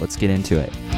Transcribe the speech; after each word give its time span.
let's 0.00 0.16
get 0.16 0.30
into 0.30 0.58
it. 0.58 0.91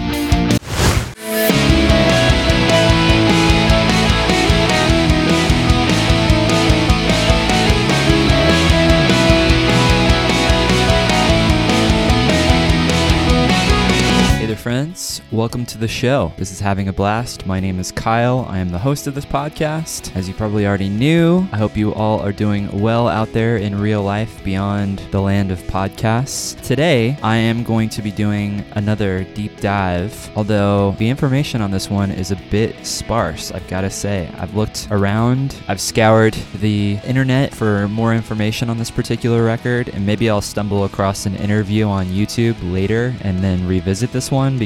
Welcome 15.33 15.67
to 15.67 15.77
the 15.77 15.89
show. 15.89 16.33
This 16.37 16.53
is 16.53 16.61
Having 16.61 16.87
a 16.87 16.93
Blast. 16.93 17.45
My 17.45 17.59
name 17.59 17.81
is 17.81 17.91
Kyle. 17.91 18.47
I 18.49 18.59
am 18.59 18.71
the 18.71 18.79
host 18.79 19.09
of 19.09 19.17
this 19.17 19.27
podcast. 19.27 20.15
As 20.17 20.29
you 20.29 20.35
probably 20.35 20.67
already 20.67 20.89
knew, 20.89 21.49
I 21.51 21.57
hope 21.57 21.77
you 21.77 21.93
all 21.93 22.21
are 22.21 22.31
doing 22.31 22.81
well 22.81 23.09
out 23.09 23.33
there 23.33 23.57
in 23.57 23.81
real 23.81 24.03
life 24.03 24.43
beyond 24.45 25.01
the 25.11 25.21
land 25.21 25.51
of 25.51 25.59
podcasts. 25.63 26.59
Today, 26.63 27.19
I 27.23 27.35
am 27.37 27.65
going 27.65 27.89
to 27.89 28.03
be 28.03 28.13
doing 28.13 28.65
another 28.77 29.25
deep 29.35 29.61
dive, 29.61 30.31
although 30.37 30.93
the 30.99 31.09
information 31.09 31.61
on 31.61 31.73
this 31.73 31.91
one 31.91 32.13
is 32.13 32.31
a 32.31 32.37
bit 32.51 32.87
sparse, 32.87 33.51
I've 33.51 33.67
got 33.67 33.81
to 33.81 33.91
say. 33.91 34.31
I've 34.39 34.55
looked 34.55 34.87
around, 34.93 35.57
I've 35.67 35.81
scoured 35.81 36.35
the 36.61 37.01
internet 37.05 37.53
for 37.53 37.89
more 37.89 38.15
information 38.15 38.71
on 38.71 38.79
this 38.79 38.91
particular 38.91 39.45
record, 39.45 39.89
and 39.89 40.07
maybe 40.07 40.31
I'll 40.31 40.41
stumble 40.41 40.85
across 40.85 41.27
an 41.27 41.35
interview 41.35 41.87
on 41.87 42.07
YouTube 42.07 42.57
later 42.73 43.15
and 43.21 43.43
then 43.43 43.67
revisit 43.67 44.13
this 44.13 44.31
one 44.31 44.45
one 44.45 44.59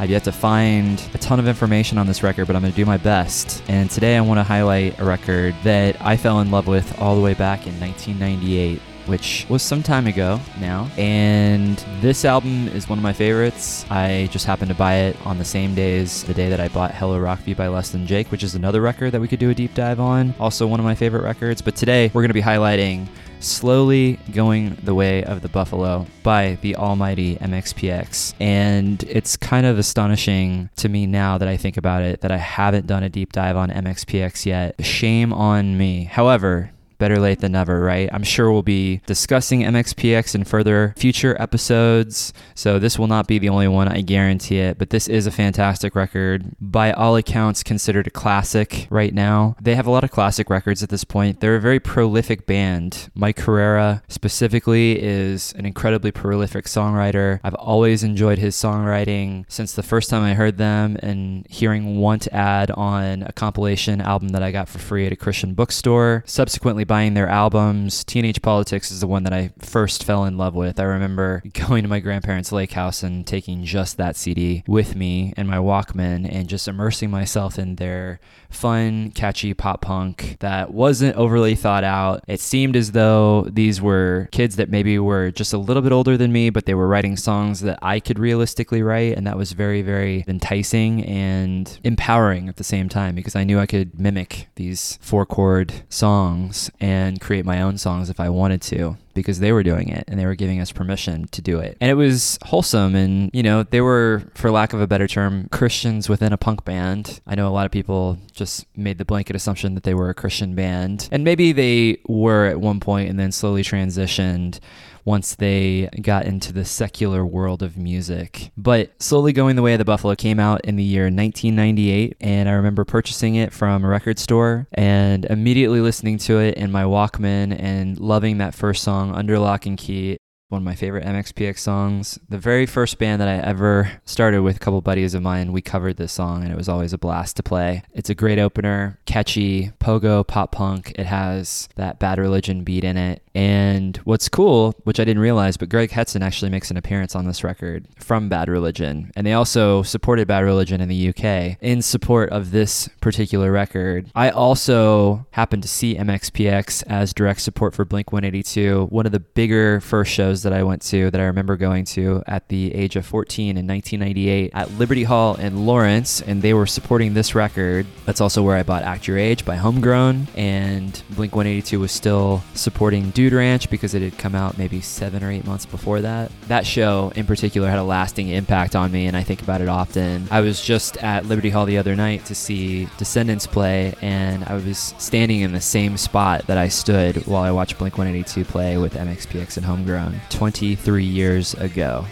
I've 0.00 0.10
yet 0.10 0.24
to 0.24 0.32
find 0.32 1.02
a 1.14 1.18
ton 1.18 1.38
of 1.38 1.46
information 1.46 1.98
on 1.98 2.06
this 2.06 2.22
record, 2.22 2.46
but 2.46 2.56
I'm 2.56 2.62
going 2.62 2.72
to 2.72 2.76
do 2.76 2.86
my 2.86 2.96
best. 2.96 3.62
And 3.68 3.90
today 3.90 4.16
I 4.16 4.20
want 4.20 4.38
to 4.38 4.44
highlight 4.44 4.98
a 4.98 5.04
record 5.04 5.54
that 5.64 5.96
I 6.00 6.16
fell 6.16 6.40
in 6.40 6.50
love 6.50 6.66
with 6.66 6.98
all 7.00 7.14
the 7.14 7.22
way 7.22 7.34
back 7.34 7.66
in 7.66 7.78
1998 7.78 8.80
which 9.06 9.46
was 9.48 9.62
some 9.64 9.82
time 9.82 10.06
ago 10.06 10.38
now. 10.60 10.88
And 10.96 11.76
this 12.00 12.24
album 12.24 12.68
is 12.68 12.88
one 12.88 13.00
of 13.00 13.02
my 13.02 13.12
favorites. 13.12 13.84
I 13.90 14.28
just 14.30 14.46
happened 14.46 14.68
to 14.68 14.76
buy 14.76 14.94
it 14.94 15.16
on 15.26 15.38
the 15.38 15.44
same 15.44 15.74
day 15.74 15.82
days, 15.82 16.22
the 16.24 16.34
day 16.34 16.48
that 16.48 16.60
I 16.60 16.68
bought 16.68 16.94
Hello 16.94 17.18
Rockview 17.18 17.56
by 17.56 17.66
Less 17.66 17.90
Than 17.90 18.06
Jake, 18.06 18.30
which 18.30 18.42
is 18.42 18.54
another 18.54 18.80
record 18.80 19.10
that 19.12 19.20
we 19.20 19.26
could 19.26 19.40
do 19.40 19.50
a 19.50 19.54
deep 19.54 19.74
dive 19.74 19.98
on. 19.98 20.32
Also, 20.38 20.66
one 20.66 20.78
of 20.78 20.84
my 20.84 20.94
favorite 20.94 21.22
records. 21.22 21.60
But 21.60 21.74
today, 21.74 22.10
we're 22.14 22.22
going 22.22 22.28
to 22.28 22.34
be 22.34 22.42
highlighting 22.42 23.08
Slowly 23.42 24.18
Going 24.32 24.76
the 24.82 24.94
Way 24.94 25.24
of 25.24 25.42
the 25.42 25.48
Buffalo 25.48 26.06
by 26.22 26.58
the 26.62 26.76
almighty 26.76 27.36
MXPX. 27.36 28.34
And 28.40 29.02
it's 29.04 29.36
kind 29.36 29.66
of 29.66 29.78
astonishing 29.78 30.70
to 30.76 30.88
me 30.88 31.06
now 31.06 31.38
that 31.38 31.48
I 31.48 31.56
think 31.56 31.76
about 31.76 32.02
it 32.02 32.20
that 32.20 32.30
I 32.30 32.36
haven't 32.36 32.86
done 32.86 33.02
a 33.02 33.08
deep 33.08 33.32
dive 33.32 33.56
on 33.56 33.70
MXPX 33.70 34.46
yet. 34.46 34.84
Shame 34.84 35.32
on 35.32 35.76
me. 35.76 36.04
However, 36.04 36.70
better 37.02 37.18
late 37.18 37.40
than 37.40 37.50
never, 37.50 37.80
right? 37.80 38.08
I'm 38.12 38.22
sure 38.22 38.52
we'll 38.52 38.62
be 38.62 39.02
discussing 39.06 39.62
MXPX 39.62 40.36
in 40.36 40.44
further 40.44 40.94
future 40.96 41.36
episodes, 41.42 42.32
so 42.54 42.78
this 42.78 42.96
will 42.96 43.08
not 43.08 43.26
be 43.26 43.40
the 43.40 43.48
only 43.48 43.66
one, 43.66 43.88
I 43.88 44.02
guarantee 44.02 44.58
it. 44.58 44.78
But 44.78 44.90
this 44.90 45.08
is 45.08 45.26
a 45.26 45.32
fantastic 45.32 45.96
record. 45.96 46.44
By 46.60 46.92
all 46.92 47.16
accounts, 47.16 47.64
considered 47.64 48.06
a 48.06 48.10
classic 48.10 48.86
right 48.88 49.12
now. 49.12 49.56
They 49.60 49.74
have 49.74 49.88
a 49.88 49.90
lot 49.90 50.04
of 50.04 50.12
classic 50.12 50.48
records 50.48 50.84
at 50.84 50.90
this 50.90 51.02
point. 51.02 51.40
They're 51.40 51.56
a 51.56 51.60
very 51.60 51.80
prolific 51.80 52.46
band. 52.46 53.10
Mike 53.16 53.40
Herrera, 53.40 54.04
specifically, 54.06 55.02
is 55.02 55.52
an 55.54 55.66
incredibly 55.66 56.12
prolific 56.12 56.66
songwriter. 56.66 57.40
I've 57.42 57.54
always 57.54 58.04
enjoyed 58.04 58.38
his 58.38 58.54
songwriting 58.54 59.44
since 59.48 59.72
the 59.72 59.82
first 59.82 60.08
time 60.08 60.22
I 60.22 60.34
heard 60.34 60.56
them 60.56 60.96
and 61.02 61.48
hearing 61.50 61.98
Want 61.98 62.28
Ad 62.28 62.70
on 62.70 63.24
a 63.24 63.32
compilation 63.32 64.00
album 64.00 64.28
that 64.28 64.42
I 64.44 64.52
got 64.52 64.68
for 64.68 64.78
free 64.78 65.04
at 65.04 65.12
a 65.12 65.16
Christian 65.16 65.54
bookstore. 65.54 66.22
Subsequently, 66.26 66.84
buying 66.92 67.14
their 67.14 67.26
albums. 67.26 68.04
Teenage 68.04 68.42
Politics 68.42 68.90
is 68.90 69.00
the 69.00 69.06
one 69.06 69.22
that 69.22 69.32
I 69.32 69.50
first 69.58 70.04
fell 70.04 70.26
in 70.26 70.36
love 70.36 70.54
with. 70.54 70.78
I 70.78 70.82
remember 70.82 71.42
going 71.66 71.84
to 71.84 71.88
my 71.88 72.00
grandparents' 72.00 72.52
lake 72.52 72.72
house 72.72 73.02
and 73.02 73.26
taking 73.26 73.64
just 73.64 73.96
that 73.96 74.14
CD 74.14 74.62
with 74.66 74.94
me 74.94 75.32
and 75.38 75.48
my 75.48 75.56
Walkman 75.56 76.30
and 76.30 76.50
just 76.50 76.68
immersing 76.68 77.10
myself 77.10 77.58
in 77.58 77.76
their 77.76 78.20
fun, 78.50 79.10
catchy 79.12 79.54
pop 79.54 79.80
punk 79.80 80.36
that 80.40 80.74
wasn't 80.74 81.16
overly 81.16 81.54
thought 81.54 81.82
out. 81.82 82.22
It 82.28 82.40
seemed 82.40 82.76
as 82.76 82.92
though 82.92 83.48
these 83.50 83.80
were 83.80 84.28
kids 84.30 84.56
that 84.56 84.68
maybe 84.68 84.98
were 84.98 85.30
just 85.30 85.54
a 85.54 85.58
little 85.58 85.82
bit 85.82 85.92
older 85.92 86.18
than 86.18 86.30
me, 86.30 86.50
but 86.50 86.66
they 86.66 86.74
were 86.74 86.88
writing 86.88 87.16
songs 87.16 87.60
that 87.60 87.78
I 87.80 88.00
could 88.00 88.18
realistically 88.18 88.82
write. 88.82 89.16
And 89.16 89.26
that 89.26 89.38
was 89.38 89.52
very, 89.52 89.80
very 89.80 90.26
enticing 90.28 91.02
and 91.04 91.80
empowering 91.84 92.50
at 92.50 92.56
the 92.56 92.64
same 92.64 92.90
time 92.90 93.14
because 93.14 93.34
I 93.34 93.44
knew 93.44 93.58
I 93.58 93.64
could 93.64 93.98
mimic 93.98 94.48
these 94.56 94.98
four 95.00 95.24
chord 95.24 95.72
songs 95.88 96.70
and 96.82 97.20
create 97.20 97.46
my 97.46 97.62
own 97.62 97.78
songs 97.78 98.10
if 98.10 98.18
I 98.18 98.28
wanted 98.28 98.60
to 98.62 98.96
because 99.14 99.38
they 99.38 99.52
were 99.52 99.62
doing 99.62 99.88
it 99.88 100.04
and 100.08 100.18
they 100.18 100.26
were 100.26 100.34
giving 100.34 100.60
us 100.60 100.72
permission 100.72 101.28
to 101.28 101.40
do 101.40 101.60
it. 101.60 101.76
And 101.80 101.90
it 101.90 101.94
was 101.94 102.38
wholesome 102.44 102.96
and, 102.96 103.30
you 103.32 103.42
know, 103.42 103.62
they 103.62 103.80
were, 103.80 104.24
for 104.34 104.50
lack 104.50 104.72
of 104.72 104.80
a 104.80 104.86
better 104.88 105.06
term, 105.06 105.48
Christians 105.52 106.08
within 106.08 106.32
a 106.32 106.36
punk 106.36 106.64
band. 106.64 107.20
I 107.24 107.36
know 107.36 107.46
a 107.46 107.50
lot 107.54 107.66
of 107.66 107.72
people 107.72 108.18
just 108.32 108.66
made 108.76 108.98
the 108.98 109.04
blanket 109.04 109.36
assumption 109.36 109.74
that 109.74 109.84
they 109.84 109.94
were 109.94 110.10
a 110.10 110.14
Christian 110.14 110.56
band. 110.56 111.08
And 111.12 111.22
maybe 111.22 111.52
they 111.52 111.98
were 112.08 112.46
at 112.46 112.60
one 112.60 112.80
point 112.80 113.08
and 113.08 113.18
then 113.18 113.30
slowly 113.30 113.62
transitioned 113.62 114.58
once 115.04 115.34
they 115.34 115.88
got 116.00 116.26
into 116.26 116.52
the 116.52 116.64
secular 116.64 117.24
world 117.24 117.62
of 117.62 117.76
music. 117.76 118.52
But 118.56 118.90
Slowly 119.02 119.32
Going 119.32 119.56
the 119.56 119.62
Way 119.62 119.74
of 119.74 119.78
the 119.78 119.84
Buffalo 119.84 120.14
came 120.14 120.38
out 120.38 120.64
in 120.64 120.76
the 120.76 120.84
year 120.84 121.04
1998, 121.04 122.16
and 122.20 122.48
I 122.48 122.52
remember 122.52 122.84
purchasing 122.84 123.34
it 123.34 123.52
from 123.52 123.84
a 123.84 123.88
record 123.88 124.18
store 124.18 124.66
and 124.72 125.24
immediately 125.26 125.80
listening 125.80 126.18
to 126.18 126.38
it 126.38 126.54
in 126.54 126.70
my 126.70 126.84
Walkman 126.84 127.56
and 127.58 127.98
loving 127.98 128.38
that 128.38 128.54
first 128.54 128.82
song, 128.82 129.14
Under 129.14 129.38
Lock 129.38 129.66
and 129.66 129.78
Key 129.78 130.18
one 130.52 130.60
of 130.60 130.64
my 130.64 130.74
favorite 130.74 131.04
MXPX 131.04 131.58
songs. 131.58 132.18
The 132.28 132.38
very 132.38 132.66
first 132.66 132.98
band 132.98 133.20
that 133.22 133.28
I 133.28 133.36
ever 133.36 133.90
started 134.04 134.42
with 134.42 134.56
a 134.56 134.58
couple 134.58 134.82
buddies 134.82 135.14
of 135.14 135.22
mine, 135.22 135.50
we 135.50 135.62
covered 135.62 135.96
this 135.96 136.12
song 136.12 136.42
and 136.42 136.52
it 136.52 136.56
was 136.56 136.68
always 136.68 136.92
a 136.92 136.98
blast 136.98 137.36
to 137.36 137.42
play. 137.42 137.82
It's 137.94 138.10
a 138.10 138.14
great 138.14 138.38
opener, 138.38 139.00
catchy, 139.06 139.70
pogo, 139.80 140.24
pop 140.26 140.52
punk. 140.52 140.92
It 140.96 141.06
has 141.06 141.70
that 141.76 141.98
bad 141.98 142.18
religion 142.18 142.64
beat 142.64 142.84
in 142.84 142.98
it. 142.98 143.22
And 143.34 143.96
what's 144.04 144.28
cool, 144.28 144.74
which 144.84 145.00
I 145.00 145.04
didn't 145.04 145.22
realize, 145.22 145.56
but 145.56 145.70
Greg 145.70 145.90
Hetson 145.90 146.22
actually 146.22 146.50
makes 146.50 146.70
an 146.70 146.76
appearance 146.76 147.16
on 147.16 147.26
this 147.26 147.42
record 147.42 147.88
from 147.98 148.28
Bad 148.28 148.48
Religion. 148.48 149.10
And 149.16 149.26
they 149.26 149.32
also 149.32 149.82
supported 149.82 150.28
Bad 150.28 150.44
Religion 150.44 150.82
in 150.82 150.88
the 150.88 151.08
UK 151.08 151.56
in 151.62 151.80
support 151.80 152.28
of 152.28 152.50
this 152.50 152.88
particular 153.00 153.50
record. 153.50 154.10
I 154.14 154.28
also 154.28 155.26
happened 155.30 155.62
to 155.62 155.68
see 155.68 155.94
MXPX 155.94 156.84
as 156.88 157.14
direct 157.14 157.40
support 157.40 157.74
for 157.74 157.86
Blink 157.86 158.12
182, 158.12 158.88
one 158.90 159.06
of 159.06 159.12
the 159.12 159.20
bigger 159.20 159.80
first 159.80 160.12
shows 160.12 160.41
that 160.42 160.52
I 160.52 160.62
went 160.62 160.82
to 160.82 161.10
that 161.10 161.20
I 161.20 161.24
remember 161.24 161.56
going 161.56 161.84
to 161.86 162.22
at 162.26 162.48
the 162.48 162.74
age 162.74 162.96
of 162.96 163.06
14 163.06 163.56
in 163.56 163.66
1998 163.66 164.50
at 164.54 164.70
Liberty 164.72 165.04
Hall 165.04 165.34
in 165.36 165.66
Lawrence, 165.66 166.20
and 166.22 166.42
they 166.42 166.54
were 166.54 166.66
supporting 166.66 167.14
this 167.14 167.34
record. 167.34 167.86
That's 168.06 168.20
also 168.20 168.42
where 168.42 168.56
I 168.56 168.62
bought 168.62 168.82
Act 168.82 169.06
Your 169.06 169.18
Age 169.18 169.44
by 169.44 169.56
Homegrown, 169.56 170.28
and 170.36 171.02
Blink 171.10 171.34
182 171.34 171.80
was 171.80 171.92
still 171.92 172.42
supporting 172.54 173.10
Dude 173.10 173.32
Ranch 173.32 173.70
because 173.70 173.94
it 173.94 174.02
had 174.02 174.18
come 174.18 174.34
out 174.34 174.58
maybe 174.58 174.80
seven 174.80 175.22
or 175.22 175.30
eight 175.30 175.46
months 175.46 175.66
before 175.66 176.00
that. 176.00 176.30
That 176.48 176.66
show 176.66 177.12
in 177.14 177.26
particular 177.26 177.68
had 177.68 177.78
a 177.78 177.84
lasting 177.84 178.28
impact 178.28 178.74
on 178.76 178.92
me, 178.92 179.06
and 179.06 179.16
I 179.16 179.22
think 179.22 179.42
about 179.42 179.60
it 179.60 179.68
often. 179.68 180.26
I 180.30 180.40
was 180.40 180.62
just 180.62 180.96
at 180.98 181.26
Liberty 181.26 181.50
Hall 181.50 181.66
the 181.66 181.78
other 181.78 181.96
night 181.96 182.24
to 182.26 182.34
see 182.34 182.88
Descendents 182.98 183.46
play, 183.46 183.94
and 184.00 184.44
I 184.44 184.54
was 184.54 184.94
standing 184.98 185.40
in 185.40 185.52
the 185.52 185.60
same 185.60 185.96
spot 185.96 186.46
that 186.46 186.58
I 186.58 186.68
stood 186.68 187.26
while 187.26 187.42
I 187.42 187.50
watched 187.50 187.78
Blink 187.78 187.98
182 187.98 188.44
play 188.44 188.76
with 188.76 188.94
MXPX 188.94 189.56
and 189.56 189.66
Homegrown. 189.66 190.20
23 190.32 191.04
years 191.04 191.54
ago, 191.54 192.06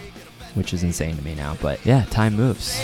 which 0.53 0.73
is 0.73 0.83
insane 0.83 1.17
to 1.17 1.23
me 1.23 1.35
now. 1.35 1.57
But 1.61 1.85
yeah, 1.85 2.05
time 2.05 2.35
moves. 2.35 2.79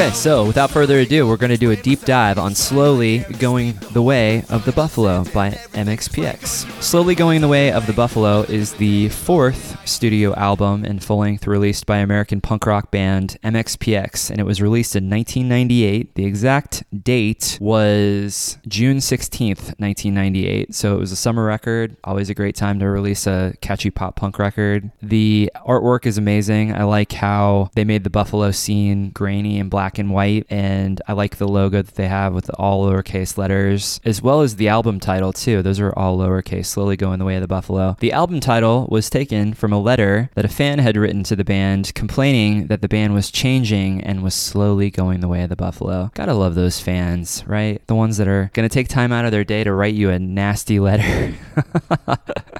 Okay, 0.00 0.12
so 0.12 0.46
without 0.46 0.70
further 0.70 1.00
ado, 1.00 1.26
we're 1.26 1.36
going 1.36 1.50
to 1.50 1.58
do 1.58 1.72
a 1.72 1.76
deep 1.76 2.06
dive 2.06 2.38
on 2.38 2.54
Slowly 2.54 3.18
Going 3.38 3.78
the 3.92 4.00
Way 4.00 4.44
of 4.48 4.64
the 4.64 4.72
Buffalo 4.72 5.24
by 5.24 5.50
MXPX. 5.74 6.82
Slowly 6.82 7.14
Going 7.14 7.42
the 7.42 7.48
Way 7.48 7.70
of 7.70 7.86
the 7.86 7.92
Buffalo 7.92 8.40
is 8.44 8.72
the 8.72 9.10
fourth 9.10 9.86
studio 9.86 10.34
album 10.36 10.86
and 10.86 11.04
full 11.04 11.18
length 11.18 11.46
released 11.46 11.84
by 11.84 11.98
American 11.98 12.40
punk 12.40 12.64
rock 12.64 12.90
band 12.90 13.36
MXPX, 13.44 14.30
and 14.30 14.40
it 14.40 14.44
was 14.44 14.62
released 14.62 14.96
in 14.96 15.10
1998. 15.10 16.14
The 16.14 16.24
exact 16.24 16.82
date 17.04 17.58
was 17.60 18.56
June 18.66 18.98
16th, 18.98 19.78
1998. 19.78 20.74
So 20.74 20.96
it 20.96 20.98
was 20.98 21.12
a 21.12 21.16
summer 21.16 21.44
record, 21.44 21.94
always 22.04 22.30
a 22.30 22.34
great 22.34 22.56
time 22.56 22.78
to 22.78 22.88
release 22.88 23.26
a 23.26 23.52
catchy 23.60 23.90
pop 23.90 24.16
punk 24.16 24.38
record. 24.38 24.90
The 25.02 25.52
artwork 25.66 26.06
is 26.06 26.16
amazing. 26.16 26.74
I 26.74 26.84
like 26.84 27.12
how 27.12 27.68
they 27.74 27.84
made 27.84 28.04
the 28.04 28.08
Buffalo 28.08 28.50
scene 28.50 29.10
grainy 29.10 29.60
and 29.60 29.68
black 29.90 29.98
and 29.98 30.10
white, 30.10 30.46
and 30.50 31.02
I 31.08 31.14
like 31.14 31.38
the 31.38 31.48
logo 31.48 31.82
that 31.82 31.96
they 31.96 32.06
have 32.06 32.32
with 32.32 32.48
all 32.54 32.86
lowercase 32.86 33.36
letters, 33.36 34.00
as 34.04 34.22
well 34.22 34.40
as 34.40 34.54
the 34.54 34.68
album 34.68 35.00
title, 35.00 35.32
too. 35.32 35.62
Those 35.62 35.80
are 35.80 35.92
all 35.98 36.16
lowercase, 36.16 36.66
slowly 36.66 36.96
going 36.96 37.18
the 37.18 37.24
way 37.24 37.34
of 37.34 37.40
the 37.40 37.48
Buffalo. 37.48 37.96
The 37.98 38.12
album 38.12 38.38
title 38.38 38.86
was 38.88 39.10
taken 39.10 39.52
from 39.52 39.72
a 39.72 39.80
letter 39.80 40.30
that 40.36 40.44
a 40.44 40.48
fan 40.48 40.78
had 40.78 40.96
written 40.96 41.24
to 41.24 41.34
the 41.34 41.42
band 41.42 41.92
complaining 41.94 42.68
that 42.68 42.82
the 42.82 42.88
band 42.88 43.14
was 43.14 43.32
changing 43.32 44.00
and 44.02 44.22
was 44.22 44.34
slowly 44.34 44.90
going 44.90 45.18
the 45.18 45.28
way 45.28 45.42
of 45.42 45.48
the 45.48 45.56
Buffalo. 45.56 46.12
Gotta 46.14 46.34
love 46.34 46.54
those 46.54 46.78
fans, 46.78 47.42
right? 47.48 47.84
The 47.88 47.96
ones 47.96 48.16
that 48.18 48.28
are 48.28 48.52
gonna 48.54 48.68
take 48.68 48.86
time 48.86 49.10
out 49.10 49.24
of 49.24 49.32
their 49.32 49.44
day 49.44 49.64
to 49.64 49.72
write 49.72 49.94
you 49.94 50.10
a 50.10 50.20
nasty 50.20 50.78
letter. 50.78 51.34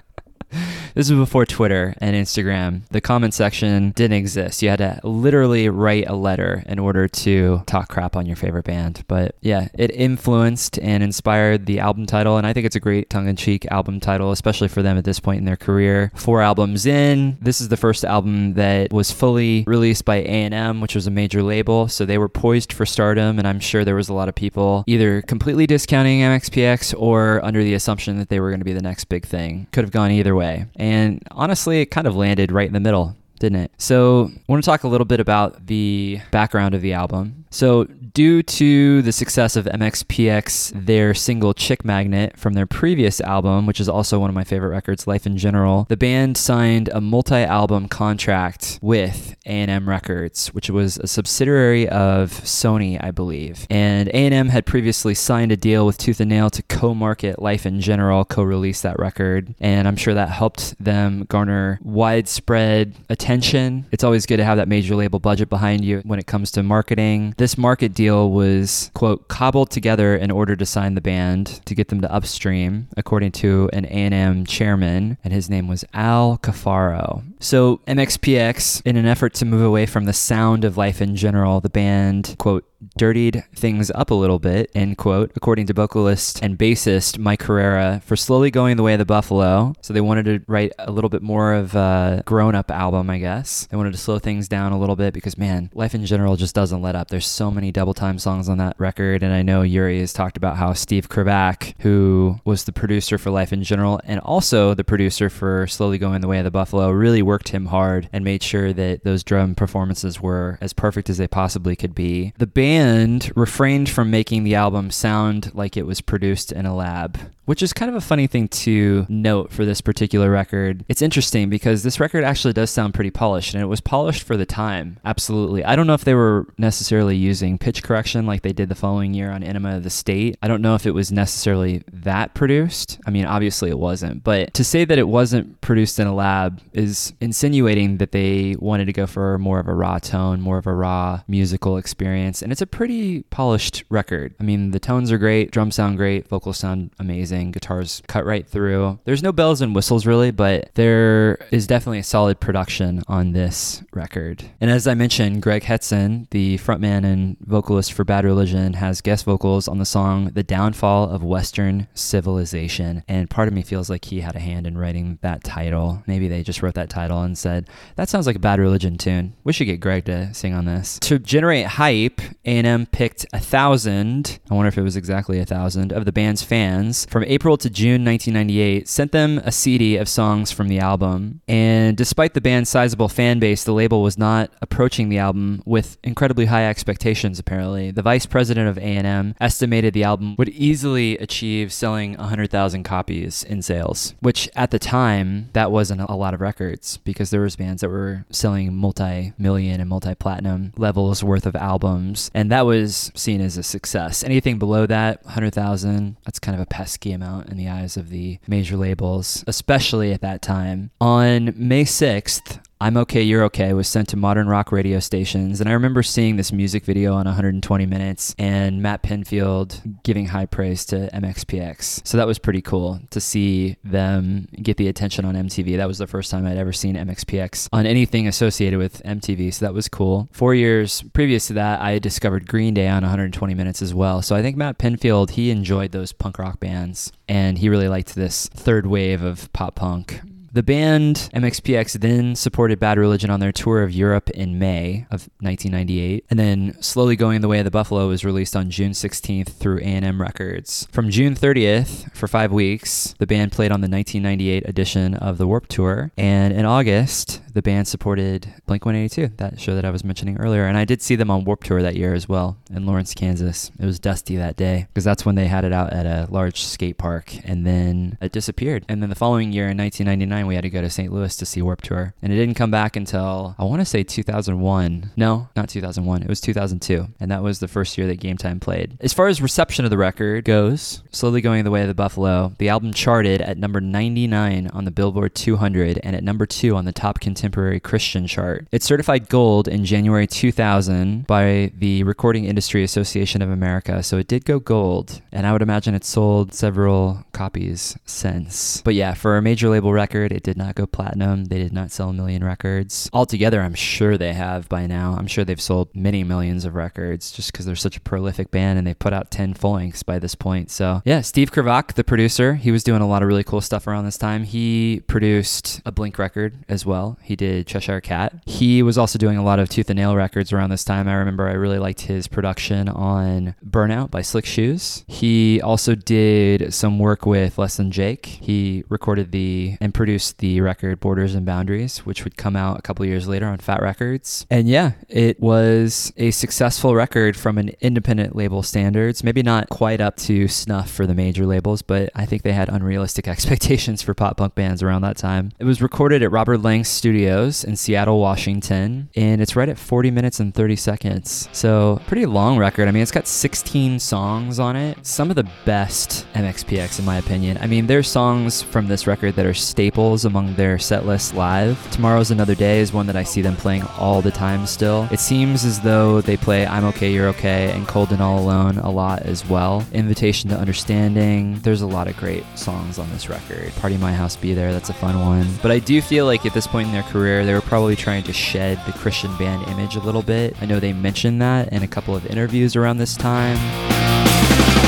this 0.94 1.10
was 1.10 1.18
before 1.18 1.46
Twitter 1.46 1.94
and 1.98 2.16
Instagram. 2.16 2.82
The 2.90 3.00
comment 3.00 3.34
section 3.34 3.90
didn't 3.92 4.16
exist. 4.16 4.62
You 4.62 4.70
had 4.70 4.78
to 4.78 5.00
literally 5.04 5.68
write 5.68 6.08
a 6.08 6.14
letter 6.14 6.62
in 6.66 6.78
order 6.78 7.08
to 7.08 7.62
talk 7.66 7.88
crap 7.88 8.16
on 8.16 8.26
your 8.26 8.36
favorite 8.36 8.64
band. 8.64 9.04
But 9.08 9.34
yeah, 9.40 9.68
it 9.74 9.90
influenced 9.90 10.78
and 10.78 11.02
inspired 11.02 11.66
the 11.66 11.80
album 11.80 12.06
title, 12.06 12.36
and 12.36 12.46
I 12.46 12.52
think 12.52 12.66
it's 12.66 12.76
a 12.76 12.80
great 12.80 13.10
tongue 13.10 13.28
in 13.28 13.36
cheek 13.36 13.66
album 13.70 14.00
title, 14.00 14.32
especially 14.32 14.68
for 14.68 14.82
them 14.82 14.98
at 14.98 15.04
this 15.04 15.20
point 15.20 15.38
in 15.38 15.44
their 15.44 15.56
career. 15.56 16.12
Four 16.14 16.42
albums 16.42 16.86
in, 16.86 17.38
this 17.40 17.60
is 17.60 17.68
the 17.68 17.76
first 17.76 18.04
album 18.04 18.54
that 18.54 18.92
was 18.92 19.10
fully 19.10 19.64
released 19.66 20.04
by 20.04 20.16
A&M, 20.16 20.80
which 20.80 20.94
was 20.94 21.06
a 21.06 21.10
major 21.10 21.42
label, 21.42 21.88
so 21.88 22.04
they 22.04 22.18
were 22.18 22.28
poised 22.28 22.72
for 22.72 22.86
stardom, 22.86 23.38
and 23.38 23.46
I'm 23.46 23.60
sure 23.60 23.84
there 23.84 23.94
was 23.94 24.08
a 24.08 24.14
lot 24.14 24.28
of 24.28 24.34
people 24.34 24.84
either 24.86 25.22
completely 25.22 25.66
discounting 25.66 26.20
MXPX 26.20 26.94
or 26.98 27.44
under 27.44 27.62
the 27.62 27.74
assumption 27.74 28.18
that 28.18 28.28
they 28.28 28.40
were 28.40 28.50
going 28.50 28.60
to 28.60 28.64
be 28.64 28.72
the 28.72 28.82
next 28.82 29.04
big 29.04 29.26
thing. 29.26 29.66
Could 29.72 29.84
have 29.84 29.92
gone 29.92 30.10
either 30.10 30.34
way. 30.34 30.66
And 30.80 31.22
honestly, 31.30 31.82
it 31.82 31.86
kind 31.86 32.06
of 32.06 32.16
landed 32.16 32.50
right 32.50 32.66
in 32.66 32.72
the 32.72 32.80
middle 32.80 33.16
didn't 33.40 33.58
it? 33.58 33.72
So, 33.78 34.30
I 34.36 34.52
want 34.52 34.62
to 34.62 34.70
talk 34.70 34.84
a 34.84 34.88
little 34.88 35.06
bit 35.06 35.18
about 35.18 35.66
the 35.66 36.20
background 36.30 36.74
of 36.74 36.82
the 36.82 36.92
album. 36.92 37.39
So, 37.50 37.84
due 37.84 38.42
to 38.42 39.02
the 39.02 39.12
success 39.12 39.56
of 39.56 39.66
MXPX, 39.66 40.86
their 40.86 41.14
single 41.14 41.52
Chick 41.52 41.84
Magnet 41.84 42.36
from 42.36 42.54
their 42.54 42.66
previous 42.66 43.20
album, 43.20 43.66
which 43.66 43.80
is 43.80 43.88
also 43.88 44.18
one 44.18 44.30
of 44.30 44.34
my 44.34 44.44
favorite 44.44 44.70
records, 44.70 45.06
Life 45.06 45.26
in 45.26 45.36
General, 45.36 45.86
the 45.88 45.96
band 45.96 46.36
signed 46.36 46.88
a 46.92 47.00
multi-album 47.00 47.88
contract 47.88 48.78
with 48.80 49.36
A&M 49.46 49.88
Records, 49.88 50.48
which 50.48 50.70
was 50.70 50.98
a 50.98 51.06
subsidiary 51.06 51.88
of 51.88 52.30
Sony, 52.30 53.02
I 53.02 53.10
believe. 53.10 53.66
And 53.68 54.08
A&M 54.08 54.48
had 54.48 54.66
previously 54.66 55.14
signed 55.14 55.52
a 55.52 55.56
deal 55.56 55.86
with 55.86 55.98
Tooth 55.98 56.20
and 56.20 56.30
Nail 56.30 56.50
to 56.50 56.62
co-market 56.64 57.40
Life 57.40 57.66
in 57.66 57.80
General, 57.80 58.24
co-release 58.24 58.82
that 58.82 58.98
record, 58.98 59.54
and 59.60 59.88
I'm 59.88 59.96
sure 59.96 60.14
that 60.14 60.30
helped 60.30 60.82
them 60.82 61.26
garner 61.28 61.80
widespread 61.82 62.94
attention. 63.08 63.86
It's 63.90 64.04
always 64.04 64.26
good 64.26 64.36
to 64.38 64.44
have 64.44 64.58
that 64.58 64.68
major 64.68 64.94
label 64.94 65.18
budget 65.18 65.48
behind 65.48 65.84
you 65.84 66.00
when 66.04 66.18
it 66.18 66.26
comes 66.26 66.50
to 66.52 66.62
marketing. 66.62 67.34
This 67.40 67.56
market 67.56 67.94
deal 67.94 68.30
was, 68.30 68.90
quote, 68.92 69.28
cobbled 69.28 69.70
together 69.70 70.14
in 70.14 70.30
order 70.30 70.54
to 70.56 70.66
sign 70.66 70.94
the 70.94 71.00
band 71.00 71.64
to 71.64 71.74
get 71.74 71.88
them 71.88 72.02
to 72.02 72.12
upstream, 72.12 72.88
according 72.98 73.32
to 73.32 73.70
an 73.72 73.86
A&M 73.86 74.44
chairman, 74.44 75.16
and 75.24 75.32
his 75.32 75.48
name 75.48 75.66
was 75.66 75.82
Al 75.94 76.36
Cafaro. 76.36 77.22
So 77.40 77.80
MXPX, 77.86 78.82
in 78.84 78.96
an 78.96 79.06
effort 79.06 79.32
to 79.36 79.46
move 79.46 79.62
away 79.62 79.86
from 79.86 80.04
the 80.04 80.12
sound 80.12 80.66
of 80.66 80.76
life 80.76 81.00
in 81.00 81.16
general, 81.16 81.62
the 81.62 81.70
band, 81.70 82.36
quote, 82.36 82.69
dirtied 82.96 83.44
things 83.54 83.90
up 83.94 84.10
a 84.10 84.14
little 84.14 84.38
bit, 84.38 84.70
end 84.74 84.98
quote, 84.98 85.32
according 85.36 85.66
to 85.66 85.72
vocalist 85.72 86.42
and 86.42 86.58
bassist 86.58 87.18
Mike 87.18 87.42
Herrera, 87.42 88.02
for 88.04 88.16
slowly 88.16 88.50
going 88.50 88.76
the 88.76 88.82
way 88.82 88.94
of 88.94 88.98
the 88.98 89.04
Buffalo. 89.04 89.74
So 89.80 89.92
they 89.92 90.00
wanted 90.00 90.24
to 90.24 90.40
write 90.46 90.72
a 90.78 90.90
little 90.90 91.10
bit 91.10 91.22
more 91.22 91.52
of 91.52 91.74
a 91.74 92.22
grown 92.24 92.54
up 92.54 92.70
album, 92.70 93.10
I 93.10 93.18
guess. 93.18 93.66
They 93.66 93.76
wanted 93.76 93.92
to 93.92 93.98
slow 93.98 94.18
things 94.18 94.48
down 94.48 94.72
a 94.72 94.78
little 94.78 94.96
bit 94.96 95.14
because, 95.14 95.36
man, 95.36 95.70
life 95.74 95.94
in 95.94 96.06
general 96.06 96.36
just 96.36 96.54
doesn't 96.54 96.82
let 96.82 96.96
up. 96.96 97.08
There's 97.08 97.26
so 97.26 97.50
many 97.50 97.70
double 97.72 97.94
time 97.94 98.18
songs 98.18 98.48
on 98.48 98.58
that 98.58 98.76
record. 98.78 99.22
And 99.22 99.32
I 99.32 99.42
know 99.42 99.62
Yuri 99.62 100.00
has 100.00 100.12
talked 100.12 100.36
about 100.36 100.56
how 100.56 100.72
Steve 100.72 101.08
Kravac, 101.08 101.74
who 101.80 102.40
was 102.44 102.64
the 102.64 102.72
producer 102.72 103.18
for 103.18 103.30
Life 103.30 103.52
in 103.52 103.62
General 103.62 104.00
and 104.04 104.20
also 104.20 104.74
the 104.74 104.84
producer 104.84 105.28
for 105.28 105.66
Slowly 105.66 105.98
Going 105.98 106.20
the 106.20 106.28
Way 106.28 106.38
of 106.38 106.44
the 106.44 106.50
Buffalo, 106.50 106.90
really 106.90 107.22
worked 107.22 107.48
him 107.50 107.66
hard 107.66 108.08
and 108.12 108.24
made 108.24 108.42
sure 108.42 108.72
that 108.72 109.04
those 109.04 109.22
drum 109.22 109.54
performances 109.54 110.20
were 110.20 110.58
as 110.60 110.72
perfect 110.72 111.10
as 111.10 111.18
they 111.18 111.28
possibly 111.28 111.76
could 111.76 111.94
be. 111.94 112.32
The 112.38 112.46
band 112.46 112.69
band 112.70 113.32
refrained 113.34 113.88
from 113.88 114.12
making 114.12 114.44
the 114.44 114.54
album 114.54 114.92
sound 114.92 115.52
like 115.54 115.76
it 115.76 115.84
was 115.84 116.00
produced 116.00 116.52
in 116.52 116.66
a 116.66 116.72
lab, 116.72 117.18
which 117.46 117.64
is 117.64 117.72
kind 117.72 117.88
of 117.88 117.96
a 117.96 118.00
funny 118.00 118.28
thing 118.28 118.46
to 118.46 119.04
note 119.08 119.50
for 119.50 119.64
this 119.64 119.80
particular 119.80 120.30
record. 120.30 120.84
It's 120.88 121.02
interesting 121.02 121.50
because 121.50 121.82
this 121.82 121.98
record 121.98 122.22
actually 122.22 122.52
does 122.52 122.70
sound 122.70 122.94
pretty 122.94 123.10
polished, 123.10 123.54
and 123.54 123.60
it 123.60 123.66
was 123.66 123.80
polished 123.80 124.22
for 124.22 124.36
the 124.36 124.46
time. 124.46 125.00
Absolutely. 125.04 125.64
I 125.64 125.74
don't 125.74 125.88
know 125.88 125.94
if 125.94 126.04
they 126.04 126.14
were 126.14 126.46
necessarily 126.58 127.16
using 127.16 127.58
pitch 127.58 127.82
correction 127.82 128.24
like 128.24 128.42
they 128.42 128.52
did 128.52 128.68
the 128.68 128.76
following 128.76 129.14
year 129.14 129.32
on 129.32 129.42
Enema 129.42 129.78
of 129.78 129.82
the 129.82 129.90
State. 129.90 130.38
I 130.40 130.46
don't 130.46 130.62
know 130.62 130.76
if 130.76 130.86
it 130.86 130.92
was 130.92 131.10
necessarily 131.10 131.82
that 131.92 132.34
produced. 132.34 133.00
I 133.04 133.10
mean, 133.10 133.24
obviously 133.24 133.70
it 133.70 133.80
wasn't, 133.80 134.22
but 134.22 134.54
to 134.54 134.62
say 134.62 134.84
that 134.84 134.96
it 134.96 135.08
wasn't 135.08 135.60
produced 135.60 135.98
in 135.98 136.06
a 136.06 136.14
lab 136.14 136.60
is 136.72 137.14
insinuating 137.20 137.96
that 137.96 138.12
they 138.12 138.54
wanted 138.60 138.84
to 138.84 138.92
go 138.92 139.08
for 139.08 139.38
more 139.38 139.58
of 139.58 139.66
a 139.66 139.74
raw 139.74 139.98
tone, 139.98 140.40
more 140.40 140.58
of 140.58 140.68
a 140.68 140.72
raw 140.72 141.22
musical 141.26 141.76
experience, 141.76 142.42
and 142.42 142.52
it's 142.52 142.59
a 142.62 142.66
pretty 142.66 143.22
polished 143.24 143.84
record. 143.88 144.34
I 144.40 144.42
mean, 144.42 144.70
the 144.70 144.80
tones 144.80 145.12
are 145.12 145.18
great, 145.18 145.50
drums 145.50 145.74
sound 145.74 145.96
great, 145.96 146.28
vocals 146.28 146.58
sound 146.58 146.90
amazing, 146.98 147.52
guitars 147.52 148.02
cut 148.06 148.24
right 148.24 148.46
through. 148.46 148.98
There's 149.04 149.22
no 149.22 149.32
bells 149.32 149.60
and 149.60 149.74
whistles 149.74 150.06
really, 150.06 150.30
but 150.30 150.70
there 150.74 151.38
is 151.50 151.66
definitely 151.66 151.98
a 151.98 152.04
solid 152.04 152.40
production 152.40 153.02
on 153.08 153.32
this 153.32 153.82
record. 153.92 154.44
And 154.60 154.70
as 154.70 154.86
I 154.86 154.94
mentioned, 154.94 155.42
Greg 155.42 155.62
Hetson, 155.62 156.28
the 156.30 156.58
frontman 156.58 157.04
and 157.04 157.36
vocalist 157.40 157.92
for 157.92 158.04
Bad 158.04 158.24
Religion, 158.24 158.74
has 158.74 159.00
guest 159.00 159.24
vocals 159.24 159.68
on 159.68 159.78
the 159.78 159.84
song 159.84 160.30
The 160.34 160.42
Downfall 160.42 161.10
of 161.10 161.22
Western 161.22 161.88
Civilization. 161.94 163.02
And 163.08 163.30
part 163.30 163.48
of 163.48 163.54
me 163.54 163.62
feels 163.62 163.90
like 163.90 164.04
he 164.04 164.20
had 164.20 164.36
a 164.36 164.40
hand 164.40 164.66
in 164.66 164.78
writing 164.78 165.18
that 165.22 165.44
title. 165.44 166.02
Maybe 166.06 166.28
they 166.28 166.42
just 166.42 166.62
wrote 166.62 166.74
that 166.74 166.90
title 166.90 167.22
and 167.22 167.36
said, 167.36 167.68
that 167.96 168.08
sounds 168.08 168.26
like 168.26 168.36
a 168.36 168.40
Bad 168.40 168.58
Religion 168.58 168.98
tune. 168.98 169.34
We 169.44 169.52
should 169.52 169.66
get 169.66 169.80
Greg 169.80 170.04
to 170.06 170.32
sing 170.34 170.54
on 170.54 170.64
this. 170.64 170.98
To 171.00 171.18
generate 171.18 171.66
hype, 171.66 172.20
A&M 172.50 172.86
picked 172.86 173.24
a 173.32 173.38
thousand, 173.38 174.40
I 174.50 174.54
wonder 174.54 174.68
if 174.68 174.76
it 174.76 174.82
was 174.82 174.96
exactly 174.96 175.38
a 175.38 175.44
thousand, 175.44 175.92
of 175.92 176.04
the 176.04 176.10
band's 176.10 176.42
fans 176.42 177.06
from 177.06 177.22
April 177.24 177.56
to 177.56 177.70
June 177.70 178.04
1998, 178.04 178.88
sent 178.88 179.12
them 179.12 179.38
a 179.44 179.52
CD 179.52 179.96
of 179.96 180.08
songs 180.08 180.50
from 180.50 180.66
the 180.66 180.80
album. 180.80 181.42
And 181.46 181.96
despite 181.96 182.34
the 182.34 182.40
band's 182.40 182.68
sizable 182.68 183.08
fan 183.08 183.38
base, 183.38 183.62
the 183.62 183.72
label 183.72 184.02
was 184.02 184.18
not 184.18 184.50
approaching 184.60 185.10
the 185.10 185.18
album 185.18 185.62
with 185.64 185.96
incredibly 186.02 186.46
high 186.46 186.68
expectations, 186.68 187.38
apparently. 187.38 187.92
The 187.92 188.02
vice 188.02 188.26
president 188.26 188.68
of 188.68 188.78
A&M 188.78 189.36
estimated 189.40 189.94
the 189.94 190.02
album 190.02 190.34
would 190.36 190.48
easily 190.48 191.18
achieve 191.18 191.72
selling 191.72 192.16
100,000 192.16 192.82
copies 192.82 193.44
in 193.44 193.62
sales, 193.62 194.14
which 194.18 194.48
at 194.56 194.72
the 194.72 194.80
time, 194.80 195.50
that 195.52 195.70
wasn't 195.70 196.00
a 196.00 196.16
lot 196.16 196.34
of 196.34 196.40
records 196.40 196.96
because 196.98 197.30
there 197.30 197.42
was 197.42 197.54
bands 197.54 197.82
that 197.82 197.90
were 197.90 198.24
selling 198.30 198.74
multi-million 198.74 199.80
and 199.80 199.88
multi-platinum 199.88 200.72
levels 200.76 201.22
worth 201.22 201.46
of 201.46 201.54
albums. 201.54 202.28
That 202.48 202.66
was 202.66 203.12
seen 203.14 203.40
as 203.40 203.56
a 203.56 203.62
success. 203.62 204.24
Anything 204.24 204.58
below 204.58 204.86
that, 204.86 205.24
100,000, 205.24 206.16
that's 206.24 206.38
kind 206.38 206.54
of 206.54 206.60
a 206.60 206.66
pesky 206.66 207.12
amount 207.12 207.50
in 207.50 207.56
the 207.56 207.68
eyes 207.68 207.96
of 207.96 208.10
the 208.10 208.38
major 208.46 208.76
labels, 208.76 209.44
especially 209.46 210.12
at 210.12 210.20
that 210.22 210.42
time. 210.42 210.90
On 211.00 211.52
May 211.56 211.84
6th, 211.84 212.60
I'm 212.82 212.96
Okay, 212.96 213.20
You're 213.20 213.44
Okay 213.44 213.74
was 213.74 213.88
sent 213.88 214.08
to 214.08 214.16
modern 214.16 214.48
rock 214.48 214.72
radio 214.72 215.00
stations. 215.00 215.60
And 215.60 215.68
I 215.68 215.74
remember 215.74 216.02
seeing 216.02 216.36
this 216.36 216.50
music 216.50 216.82
video 216.82 217.12
on 217.12 217.26
120 217.26 217.84
Minutes 217.84 218.34
and 218.38 218.80
Matt 218.80 219.02
Pinfield 219.02 220.02
giving 220.02 220.24
high 220.24 220.46
praise 220.46 220.86
to 220.86 221.10
MXPX. 221.12 222.06
So 222.06 222.16
that 222.16 222.26
was 222.26 222.38
pretty 222.38 222.62
cool 222.62 222.98
to 223.10 223.20
see 223.20 223.76
them 223.84 224.48
get 224.62 224.78
the 224.78 224.88
attention 224.88 225.26
on 225.26 225.34
MTV. 225.34 225.76
That 225.76 225.88
was 225.88 225.98
the 225.98 226.06
first 226.06 226.30
time 226.30 226.46
I'd 226.46 226.56
ever 226.56 226.72
seen 226.72 226.96
MXPX 226.96 227.68
on 227.70 227.84
anything 227.84 228.26
associated 228.26 228.78
with 228.78 229.02
MTV. 229.02 229.52
So 229.52 229.66
that 229.66 229.74
was 229.74 229.86
cool. 229.86 230.30
Four 230.32 230.54
years 230.54 231.02
previous 231.12 231.48
to 231.48 231.52
that, 231.52 231.82
I 231.82 231.98
discovered 231.98 232.48
Green 232.48 232.72
Day 232.72 232.88
on 232.88 233.02
120 233.02 233.52
Minutes 233.52 233.82
as 233.82 233.92
well. 233.92 234.22
So 234.22 234.34
I 234.34 234.40
think 234.40 234.56
Matt 234.56 234.78
Pinfield, 234.78 235.32
he 235.32 235.50
enjoyed 235.50 235.92
those 235.92 236.12
punk 236.12 236.38
rock 236.38 236.60
bands 236.60 237.12
and 237.28 237.58
he 237.58 237.68
really 237.68 237.88
liked 237.88 238.14
this 238.14 238.48
third 238.48 238.86
wave 238.86 239.20
of 239.20 239.52
pop 239.52 239.74
punk 239.74 240.22
The 240.52 240.64
band 240.64 241.30
MXPX 241.32 242.00
then 242.00 242.34
supported 242.34 242.80
Bad 242.80 242.98
Religion 242.98 243.30
on 243.30 243.38
their 243.38 243.52
tour 243.52 243.84
of 243.84 243.92
Europe 243.92 244.30
in 244.30 244.58
May 244.58 245.06
of 245.08 245.30
1998, 245.38 246.24
and 246.28 246.40
then 246.40 246.76
Slowly 246.82 247.14
Going 247.14 247.40
the 247.40 247.46
Way 247.46 247.60
of 247.60 247.64
the 247.64 247.70
Buffalo 247.70 248.08
was 248.08 248.24
released 248.24 248.56
on 248.56 248.68
June 248.68 248.90
16th 248.90 249.50
through 249.50 249.78
A&M 249.78 250.20
Records. 250.20 250.88
From 250.90 251.08
June 251.08 251.36
30th, 251.36 252.12
for 252.16 252.26
five 252.26 252.50
weeks, 252.50 253.14
the 253.20 253.28
band 253.28 253.52
played 253.52 253.70
on 253.70 253.80
the 253.80 253.88
1998 253.88 254.68
edition 254.68 255.14
of 255.14 255.38
the 255.38 255.46
Warped 255.46 255.70
Tour, 255.70 256.10
and 256.18 256.52
in 256.52 256.64
August, 256.64 257.42
the 257.52 257.62
band 257.62 257.88
supported 257.88 258.52
Blink 258.66 258.84
182, 258.84 259.36
that 259.36 259.60
show 259.60 259.74
that 259.74 259.84
I 259.84 259.90
was 259.90 260.04
mentioning 260.04 260.38
earlier. 260.38 260.64
And 260.64 260.76
I 260.76 260.84
did 260.84 261.02
see 261.02 261.16
them 261.16 261.30
on 261.30 261.44
Warped 261.44 261.66
Tour 261.66 261.82
that 261.82 261.96
year 261.96 262.14
as 262.14 262.28
well 262.28 262.56
in 262.72 262.86
Lawrence, 262.86 263.14
Kansas. 263.14 263.70
It 263.78 263.84
was 263.84 263.98
dusty 263.98 264.36
that 264.36 264.56
day 264.56 264.86
because 264.88 265.04
that's 265.04 265.24
when 265.24 265.34
they 265.34 265.46
had 265.46 265.64
it 265.64 265.72
out 265.72 265.92
at 265.92 266.06
a 266.06 266.30
large 266.30 266.62
skate 266.62 266.98
park 266.98 267.32
and 267.44 267.66
then 267.66 268.18
it 268.20 268.32
disappeared. 268.32 268.84
And 268.88 269.02
then 269.02 269.10
the 269.10 269.16
following 269.16 269.52
year 269.52 269.68
in 269.68 269.78
1999, 269.78 270.46
we 270.46 270.54
had 270.54 270.62
to 270.62 270.70
go 270.70 270.80
to 270.80 270.90
St. 270.90 271.12
Louis 271.12 271.36
to 271.36 271.46
see 271.46 271.62
Warped 271.62 271.84
Tour. 271.84 272.14
And 272.22 272.32
it 272.32 272.36
didn't 272.36 272.54
come 272.54 272.70
back 272.70 272.96
until 272.96 273.54
I 273.58 273.64
want 273.64 273.80
to 273.80 273.86
say 273.86 274.02
2001. 274.02 275.12
No, 275.16 275.48
not 275.56 275.68
2001. 275.68 276.22
It 276.22 276.28
was 276.28 276.40
2002. 276.40 277.08
And 277.18 277.30
that 277.30 277.42
was 277.42 277.58
the 277.58 277.68
first 277.68 277.98
year 277.98 278.06
that 278.06 278.20
Game 278.20 278.36
Time 278.36 278.60
played. 278.60 278.96
As 279.00 279.12
far 279.12 279.28
as 279.28 279.42
reception 279.42 279.84
of 279.84 279.90
the 279.90 279.98
record 279.98 280.44
goes, 280.44 281.02
slowly 281.10 281.40
going 281.40 281.64
the 281.64 281.70
way 281.70 281.82
of 281.82 281.88
the 281.88 281.94
Buffalo, 281.94 282.54
the 282.58 282.68
album 282.68 282.92
charted 282.92 283.40
at 283.40 283.58
number 283.58 283.80
99 283.80 284.68
on 284.68 284.84
the 284.84 284.90
Billboard 284.90 285.34
200 285.34 286.00
and 286.02 286.16
at 286.16 286.24
number 286.24 286.46
two 286.46 286.76
on 286.76 286.84
the 286.84 286.92
top 286.92 287.20
contemporary 287.40 287.80
Christian 287.80 288.26
chart. 288.26 288.68
It's 288.70 288.84
certified 288.84 289.30
gold 289.30 289.66
in 289.66 289.86
January 289.86 290.26
2000 290.26 291.26
by 291.26 291.72
the 291.74 292.02
Recording 292.02 292.44
Industry 292.44 292.84
Association 292.84 293.40
of 293.40 293.48
America, 293.48 294.02
so 294.02 294.18
it 294.18 294.28
did 294.28 294.44
go 294.44 294.58
gold, 294.58 295.22
and 295.32 295.46
I 295.46 295.52
would 295.52 295.62
imagine 295.62 295.94
it 295.94 296.04
sold 296.04 296.52
several 296.52 297.24
copies 297.32 297.96
since. 298.04 298.82
But 298.82 298.94
yeah, 298.94 299.14
for 299.14 299.38
a 299.38 299.42
major 299.42 299.70
label 299.70 299.90
record, 299.90 300.32
it 300.32 300.42
did 300.42 300.58
not 300.58 300.74
go 300.74 300.84
platinum. 300.84 301.46
They 301.46 301.56
did 301.56 301.72
not 301.72 301.90
sell 301.90 302.10
a 302.10 302.12
million 302.12 302.44
records. 302.44 303.08
Altogether, 303.10 303.62
I'm 303.62 303.74
sure 303.74 304.18
they 304.18 304.34
have 304.34 304.68
by 304.68 304.86
now. 304.86 305.16
I'm 305.18 305.26
sure 305.26 305.42
they've 305.42 305.58
sold 305.58 305.88
many 305.94 306.22
millions 306.24 306.66
of 306.66 306.74
records 306.74 307.32
just 307.32 307.52
because 307.52 307.64
they're 307.64 307.74
such 307.74 307.96
a 307.96 308.02
prolific 308.02 308.50
band 308.50 308.76
and 308.76 308.86
they 308.86 308.92
put 308.92 309.14
out 309.14 309.30
10 309.30 309.54
full 309.54 309.72
lengths 309.72 310.02
by 310.02 310.18
this 310.18 310.34
point. 310.34 310.70
So 310.70 311.00
yeah, 311.06 311.22
Steve 311.22 311.50
Kravac, 311.52 311.94
the 311.94 312.04
producer, 312.04 312.56
he 312.56 312.70
was 312.70 312.84
doing 312.84 313.00
a 313.00 313.08
lot 313.08 313.22
of 313.22 313.28
really 313.28 313.44
cool 313.44 313.62
stuff 313.62 313.86
around 313.86 314.04
this 314.04 314.18
time. 314.18 314.44
He 314.44 315.02
produced 315.06 315.80
a 315.86 315.90
Blink 315.90 316.18
record 316.18 316.66
as 316.68 316.84
well. 316.84 317.16
Did 317.36 317.66
Cheshire 317.66 318.00
Cat. 318.00 318.34
He 318.46 318.82
was 318.82 318.98
also 318.98 319.18
doing 319.18 319.38
a 319.38 319.44
lot 319.44 319.58
of 319.58 319.68
Tooth 319.68 319.90
and 319.90 319.98
Nail 319.98 320.16
records 320.16 320.52
around 320.52 320.70
this 320.70 320.84
time. 320.84 321.08
I 321.08 321.14
remember 321.14 321.48
I 321.48 321.52
really 321.52 321.78
liked 321.78 322.02
his 322.02 322.28
production 322.28 322.88
on 322.88 323.54
Burnout 323.64 324.10
by 324.10 324.22
Slick 324.22 324.46
Shoes. 324.46 325.04
He 325.06 325.60
also 325.60 325.94
did 325.94 326.72
some 326.74 326.98
work 326.98 327.26
with 327.26 327.58
Less 327.58 327.76
Than 327.76 327.90
Jake. 327.90 328.26
He 328.26 328.84
recorded 328.88 329.32
the 329.32 329.76
and 329.80 329.94
produced 329.94 330.38
the 330.38 330.60
record 330.60 331.00
Borders 331.00 331.34
and 331.34 331.46
Boundaries, 331.46 331.98
which 331.98 332.24
would 332.24 332.36
come 332.36 332.56
out 332.56 332.78
a 332.78 332.82
couple 332.82 333.04
years 333.06 333.28
later 333.28 333.46
on 333.46 333.58
Fat 333.58 333.82
Records. 333.82 334.46
And 334.50 334.68
yeah, 334.68 334.92
it 335.08 335.40
was 335.40 336.12
a 336.16 336.30
successful 336.30 336.94
record 336.94 337.36
from 337.36 337.58
an 337.58 337.70
independent 337.80 338.36
label 338.36 338.62
standards. 338.62 339.22
Maybe 339.24 339.42
not 339.42 339.68
quite 339.68 340.00
up 340.00 340.16
to 340.18 340.48
snuff 340.48 340.90
for 340.90 341.06
the 341.06 341.14
major 341.14 341.46
labels, 341.46 341.82
but 341.82 342.10
I 342.14 342.26
think 342.26 342.42
they 342.42 342.52
had 342.52 342.68
unrealistic 342.68 343.28
expectations 343.28 344.02
for 344.02 344.14
pop 344.14 344.36
punk 344.36 344.54
bands 344.54 344.82
around 344.82 345.02
that 345.02 345.16
time. 345.16 345.52
It 345.58 345.64
was 345.64 345.82
recorded 345.82 346.22
at 346.22 346.30
Robert 346.30 346.58
Lang 346.58 346.84
Studios 347.20 347.64
in 347.64 347.76
Seattle, 347.76 348.18
Washington, 348.18 349.10
and 349.14 349.42
it's 349.42 349.54
right 349.54 349.68
at 349.68 349.76
40 349.76 350.10
minutes 350.10 350.40
and 350.40 350.54
30 350.54 350.74
seconds. 350.74 351.50
So, 351.52 352.00
pretty 352.06 352.24
long 352.24 352.56
record. 352.56 352.88
I 352.88 352.92
mean, 352.92 353.02
it's 353.02 353.10
got 353.10 353.26
16 353.26 353.98
songs 353.98 354.58
on 354.58 354.74
it. 354.74 355.04
Some 355.04 355.28
of 355.28 355.36
the 355.36 355.46
best 355.66 356.26
MXPX, 356.32 356.98
in 356.98 357.04
my 357.04 357.18
opinion. 357.18 357.58
I 357.60 357.66
mean, 357.66 357.86
there's 357.86 358.08
songs 358.08 358.62
from 358.62 358.86
this 358.86 359.06
record 359.06 359.34
that 359.34 359.44
are 359.44 359.52
staples 359.52 360.24
among 360.24 360.54
their 360.54 360.78
set 360.78 361.04
list 361.04 361.34
live. 361.34 361.78
Tomorrow's 361.90 362.30
Another 362.30 362.54
Day 362.54 362.80
is 362.80 362.90
one 362.90 363.06
that 363.06 363.16
I 363.16 363.22
see 363.22 363.42
them 363.42 363.54
playing 363.54 363.82
all 363.98 364.22
the 364.22 364.30
time 364.30 364.64
still. 364.64 365.06
It 365.12 365.20
seems 365.20 365.66
as 365.66 365.78
though 365.78 366.22
they 366.22 366.38
play 366.38 366.66
I'm 366.66 366.86
Okay, 366.86 367.12
You're 367.12 367.28
Okay 367.28 367.70
and 367.70 367.86
Cold 367.86 368.12
and 368.12 368.22
All 368.22 368.38
Alone 368.38 368.78
a 368.78 368.90
lot 368.90 369.24
as 369.24 369.46
well. 369.46 369.84
Invitation 369.92 370.48
to 370.48 370.56
Understanding. 370.56 371.58
There's 371.60 371.82
a 371.82 371.86
lot 371.86 372.08
of 372.08 372.16
great 372.16 372.44
songs 372.54 372.98
on 372.98 373.10
this 373.10 373.28
record. 373.28 373.74
Party 373.74 373.98
My 373.98 374.14
House 374.14 374.36
Be 374.36 374.54
There, 374.54 374.72
that's 374.72 374.88
a 374.88 374.94
fun 374.94 375.20
one. 375.20 375.46
But 375.60 375.70
I 375.70 375.80
do 375.80 376.00
feel 376.00 376.24
like 376.24 376.46
at 376.46 376.54
this 376.54 376.66
point 376.66 376.86
in 376.86 376.94
their 376.94 377.09
career, 377.10 377.44
they 377.44 377.52
were 377.52 377.60
probably 377.60 377.96
trying 377.96 378.22
to 378.24 378.32
shed 378.32 378.80
the 378.86 378.92
Christian 378.92 379.36
band 379.36 379.66
image 379.68 379.96
a 379.96 380.00
little 380.00 380.22
bit. 380.22 380.54
I 380.62 380.66
know 380.66 380.80
they 380.80 380.92
mentioned 380.92 381.42
that 381.42 381.72
in 381.72 381.82
a 381.82 381.88
couple 381.88 382.14
of 382.14 382.24
interviews 382.26 382.76
around 382.76 382.98
this 382.98 383.16
time. 383.16 383.58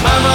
I'm 0.05 0.33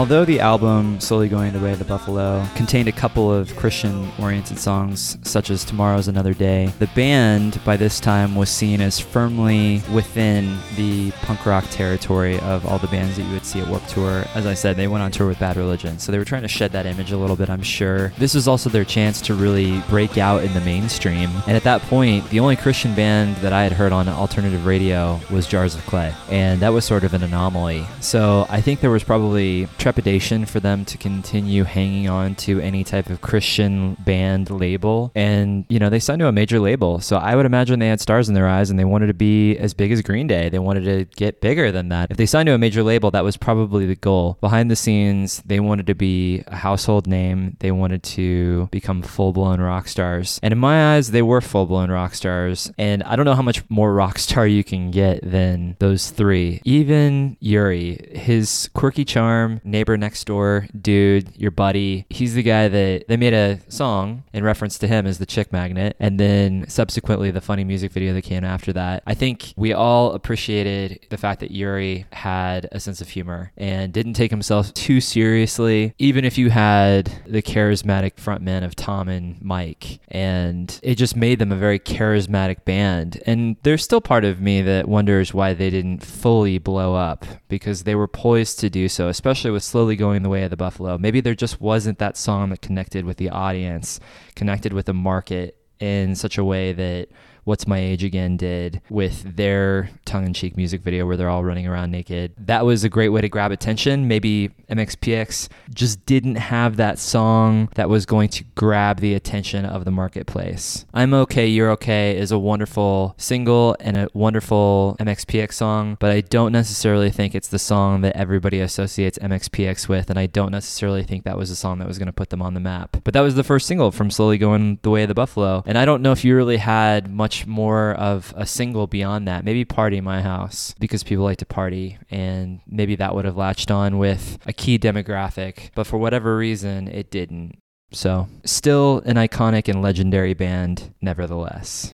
although 0.00 0.24
the 0.24 0.40
album 0.40 0.98
Slowly 0.98 1.28
Going 1.28 1.52
the 1.52 1.58
Way 1.58 1.72
of 1.72 1.78
the 1.78 1.84
Buffalo 1.84 2.42
contained 2.54 2.88
a 2.88 2.92
couple 2.92 3.30
of 3.30 3.54
Christian 3.56 4.10
oriented 4.18 4.58
songs, 4.58 5.18
such 5.24 5.50
as 5.50 5.62
Tomorrow's 5.62 6.08
Another 6.08 6.32
Day, 6.32 6.72
the 6.78 6.86
band 6.94 7.62
by 7.66 7.76
this 7.76 8.00
time 8.00 8.34
was 8.34 8.48
seen 8.48 8.80
as 8.80 8.98
firmly 8.98 9.82
within 9.92 10.56
the 10.74 11.10
punk 11.20 11.44
rock 11.44 11.66
territory 11.68 12.40
of 12.40 12.64
all 12.64 12.78
the 12.78 12.86
bands 12.86 13.18
that 13.18 13.24
you 13.24 13.32
would 13.32 13.44
see 13.44 13.60
at 13.60 13.68
Warped 13.68 13.90
Tour. 13.90 14.24
As 14.34 14.46
I 14.46 14.54
said, 14.54 14.78
they 14.78 14.88
went 14.88 15.02
on 15.02 15.10
tour 15.10 15.28
with 15.28 15.38
Bad 15.38 15.58
Religion, 15.58 15.98
so 15.98 16.10
they 16.10 16.16
were 16.16 16.24
trying 16.24 16.42
to 16.42 16.48
shed 16.48 16.72
that 16.72 16.86
image 16.86 17.12
a 17.12 17.18
little 17.18 17.36
bit, 17.36 17.50
I'm 17.50 17.62
sure. 17.62 18.08
This 18.16 18.34
was 18.34 18.48
also 18.48 18.70
their 18.70 18.86
chance 18.86 19.20
to 19.20 19.34
really 19.34 19.80
break 19.90 20.16
out 20.16 20.42
in 20.42 20.54
the 20.54 20.62
mainstream. 20.62 21.28
And 21.46 21.58
at 21.58 21.64
that 21.64 21.82
point, 21.82 22.26
the 22.30 22.40
only 22.40 22.56
Christian 22.56 22.94
band 22.94 23.36
that 23.36 23.52
I 23.52 23.64
had 23.64 23.72
heard 23.72 23.92
on 23.92 24.08
alternative 24.08 24.64
radio 24.64 25.20
was 25.30 25.46
Jars 25.46 25.74
of 25.74 25.84
Clay, 25.84 26.14
and 26.30 26.62
that 26.62 26.70
was 26.70 26.86
sort 26.86 27.04
of 27.04 27.12
an 27.12 27.22
anomaly. 27.22 27.84
So 28.00 28.46
I 28.48 28.62
think 28.62 28.80
there 28.80 28.88
was 28.88 29.04
probably 29.04 29.68
trepidation 29.90 30.46
for 30.46 30.60
them 30.60 30.84
to 30.84 30.96
continue 30.96 31.64
hanging 31.64 32.08
on 32.08 32.32
to 32.36 32.60
any 32.60 32.84
type 32.84 33.10
of 33.10 33.20
Christian 33.20 33.96
band 33.98 34.48
label. 34.48 35.10
And, 35.16 35.64
you 35.68 35.80
know, 35.80 35.90
they 35.90 35.98
signed 35.98 36.20
to 36.20 36.28
a 36.28 36.32
major 36.32 36.60
label. 36.60 37.00
So 37.00 37.16
I 37.16 37.34
would 37.34 37.44
imagine 37.44 37.80
they 37.80 37.88
had 37.88 38.00
stars 38.00 38.28
in 38.28 38.36
their 38.36 38.46
eyes 38.46 38.70
and 38.70 38.78
they 38.78 38.84
wanted 38.84 39.08
to 39.08 39.14
be 39.14 39.56
as 39.56 39.74
big 39.74 39.90
as 39.90 40.00
Green 40.00 40.28
Day. 40.28 40.48
They 40.48 40.60
wanted 40.60 40.84
to 40.84 41.06
get 41.16 41.40
bigger 41.40 41.72
than 41.72 41.88
that. 41.88 42.08
If 42.08 42.18
they 42.18 42.26
signed 42.26 42.46
to 42.46 42.54
a 42.54 42.58
major 42.58 42.84
label, 42.84 43.10
that 43.10 43.24
was 43.24 43.36
probably 43.36 43.84
the 43.84 43.96
goal. 43.96 44.38
Behind 44.40 44.70
the 44.70 44.76
scenes, 44.76 45.42
they 45.44 45.58
wanted 45.58 45.88
to 45.88 45.96
be 45.96 46.44
a 46.46 46.54
household 46.54 47.08
name. 47.08 47.56
They 47.58 47.72
wanted 47.72 48.04
to 48.14 48.68
become 48.70 49.02
full 49.02 49.32
blown 49.32 49.60
rock 49.60 49.88
stars. 49.88 50.38
And 50.40 50.52
in 50.52 50.58
my 50.58 50.94
eyes, 50.94 51.10
they 51.10 51.22
were 51.22 51.40
full 51.40 51.66
blown 51.66 51.90
rock 51.90 52.14
stars. 52.14 52.70
And 52.78 53.02
I 53.02 53.16
don't 53.16 53.24
know 53.24 53.34
how 53.34 53.42
much 53.42 53.68
more 53.68 53.92
rock 53.92 54.20
star 54.20 54.46
you 54.46 54.62
can 54.62 54.92
get 54.92 55.28
than 55.28 55.74
those 55.80 56.10
three. 56.10 56.60
Even 56.64 57.36
Yuri, 57.40 58.08
his 58.12 58.70
quirky 58.72 59.04
charm, 59.04 59.60
neighbor 59.80 59.96
next 59.96 60.24
door 60.26 60.66
dude, 60.78 61.34
your 61.38 61.50
buddy. 61.50 62.04
He's 62.10 62.34
the 62.34 62.42
guy 62.42 62.68
that 62.68 63.08
they 63.08 63.16
made 63.16 63.32
a 63.32 63.60
song 63.68 64.24
in 64.34 64.44
reference 64.44 64.76
to 64.78 64.86
him 64.86 65.06
as 65.06 65.16
the 65.16 65.24
chick 65.24 65.54
magnet, 65.54 65.96
and 65.98 66.20
then 66.20 66.68
subsequently 66.68 67.30
the 67.30 67.40
funny 67.40 67.64
music 67.64 67.90
video 67.90 68.12
that 68.12 68.20
came 68.20 68.44
after 68.44 68.74
that. 68.74 69.02
I 69.06 69.14
think 69.14 69.54
we 69.56 69.72
all 69.72 70.12
appreciated 70.12 71.06
the 71.08 71.16
fact 71.16 71.40
that 71.40 71.50
Yuri 71.50 72.04
had 72.12 72.68
a 72.72 72.78
sense 72.78 73.00
of 73.00 73.08
humor 73.08 73.52
and 73.56 73.90
didn't 73.90 74.12
take 74.12 74.30
himself 74.30 74.74
too 74.74 75.00
seriously, 75.00 75.94
even 75.98 76.26
if 76.26 76.36
you 76.36 76.50
had 76.50 77.06
the 77.26 77.40
charismatic 77.40 78.16
frontman 78.16 78.62
of 78.62 78.76
Tom 78.76 79.08
and 79.08 79.40
Mike. 79.40 80.00
And 80.08 80.78
it 80.82 80.96
just 80.96 81.16
made 81.16 81.38
them 81.38 81.52
a 81.52 81.56
very 81.56 81.78
charismatic 81.78 82.66
band. 82.66 83.22
And 83.24 83.56
there's 83.62 83.82
still 83.82 84.02
part 84.02 84.26
of 84.26 84.42
me 84.42 84.60
that 84.60 84.88
wonders 84.88 85.32
why 85.32 85.54
they 85.54 85.70
didn't 85.70 86.04
fully 86.04 86.58
blow 86.58 86.94
up 86.94 87.24
because 87.48 87.84
they 87.84 87.94
were 87.94 88.06
poised 88.06 88.58
to 88.60 88.68
do 88.68 88.86
so, 88.86 89.08
especially 89.08 89.30
especially 89.30 89.52
with 89.60 89.66
slowly 89.66 89.94
going 89.94 90.22
the 90.22 90.30
way 90.30 90.42
of 90.42 90.50
the 90.50 90.56
buffalo. 90.56 90.96
Maybe 90.96 91.20
there 91.20 91.34
just 91.34 91.60
wasn't 91.60 91.98
that 91.98 92.16
song 92.16 92.48
that 92.48 92.62
connected 92.62 93.04
with 93.04 93.18
the 93.18 93.28
audience 93.28 94.00
connected 94.34 94.72
with 94.72 94.86
the 94.86 94.94
market 94.94 95.58
in 95.78 96.14
such 96.14 96.38
a 96.38 96.44
way 96.44 96.72
that 96.72 97.08
What's 97.44 97.66
My 97.66 97.78
Age 97.78 98.04
Again 98.04 98.36
did 98.36 98.82
with 98.90 99.36
their 99.36 99.90
tongue 100.04 100.26
in 100.26 100.34
cheek 100.34 100.56
music 100.56 100.82
video 100.82 101.06
where 101.06 101.16
they're 101.16 101.28
all 101.28 101.44
running 101.44 101.66
around 101.66 101.90
naked. 101.90 102.34
That 102.38 102.64
was 102.64 102.84
a 102.84 102.88
great 102.88 103.10
way 103.10 103.20
to 103.20 103.28
grab 103.28 103.52
attention. 103.52 104.08
Maybe 104.08 104.50
MXPX 104.68 105.48
just 105.72 106.04
didn't 106.06 106.36
have 106.36 106.76
that 106.76 106.98
song 106.98 107.68
that 107.74 107.88
was 107.88 108.06
going 108.06 108.28
to 108.30 108.44
grab 108.54 109.00
the 109.00 109.14
attention 109.14 109.64
of 109.64 109.84
the 109.84 109.90
marketplace. 109.90 110.84
I'm 110.92 111.14
Okay, 111.14 111.46
You're 111.46 111.70
Okay 111.70 112.16
is 112.16 112.32
a 112.32 112.38
wonderful 112.38 113.14
single 113.16 113.76
and 113.80 113.96
a 113.96 114.08
wonderful 114.12 114.96
MXPX 115.00 115.54
song, 115.54 115.96
but 116.00 116.10
I 116.10 116.20
don't 116.20 116.52
necessarily 116.52 117.10
think 117.10 117.34
it's 117.34 117.48
the 117.48 117.58
song 117.58 118.00
that 118.02 118.16
everybody 118.16 118.60
associates 118.60 119.18
MXPX 119.18 119.88
with, 119.88 120.10
and 120.10 120.18
I 120.18 120.26
don't 120.26 120.50
necessarily 120.50 121.02
think 121.02 121.24
that 121.24 121.38
was 121.38 121.50
the 121.50 121.56
song 121.56 121.78
that 121.78 121.88
was 121.88 121.98
going 121.98 122.06
to 122.06 122.12
put 122.12 122.30
them 122.30 122.42
on 122.42 122.54
the 122.54 122.60
map. 122.60 122.98
But 123.04 123.14
that 123.14 123.20
was 123.20 123.34
the 123.34 123.44
first 123.44 123.66
single 123.66 123.90
from 123.90 124.10
Slowly 124.10 124.38
Going 124.38 124.78
the 124.82 124.90
Way 124.90 125.02
of 125.02 125.08
the 125.08 125.14
Buffalo, 125.14 125.62
and 125.66 125.78
I 125.78 125.84
don't 125.84 126.02
know 126.02 126.12
if 126.12 126.24
you 126.24 126.36
really 126.36 126.58
had 126.58 127.10
much 127.10 127.29
much 127.30 127.46
more 127.46 127.92
of 127.92 128.34
a 128.36 128.44
single 128.44 128.88
beyond 128.88 129.28
that. 129.28 129.44
Maybe 129.44 129.64
Party 129.64 130.00
My 130.00 130.20
House 130.20 130.74
because 130.80 131.04
people 131.04 131.22
like 131.22 131.38
to 131.38 131.46
party 131.46 131.96
and 132.10 132.58
maybe 132.66 132.96
that 132.96 133.14
would 133.14 133.24
have 133.24 133.36
latched 133.36 133.70
on 133.70 133.98
with 133.98 134.36
a 134.46 134.52
key 134.52 134.80
demographic, 134.80 135.70
but 135.76 135.86
for 135.86 135.96
whatever 135.96 136.36
reason 136.36 136.88
it 136.88 137.08
didn't. 137.08 137.56
So, 137.92 138.28
still 138.44 138.98
an 139.04 139.14
iconic 139.14 139.68
and 139.68 139.80
legendary 139.80 140.34
band, 140.34 140.92
nevertheless. 141.00 141.92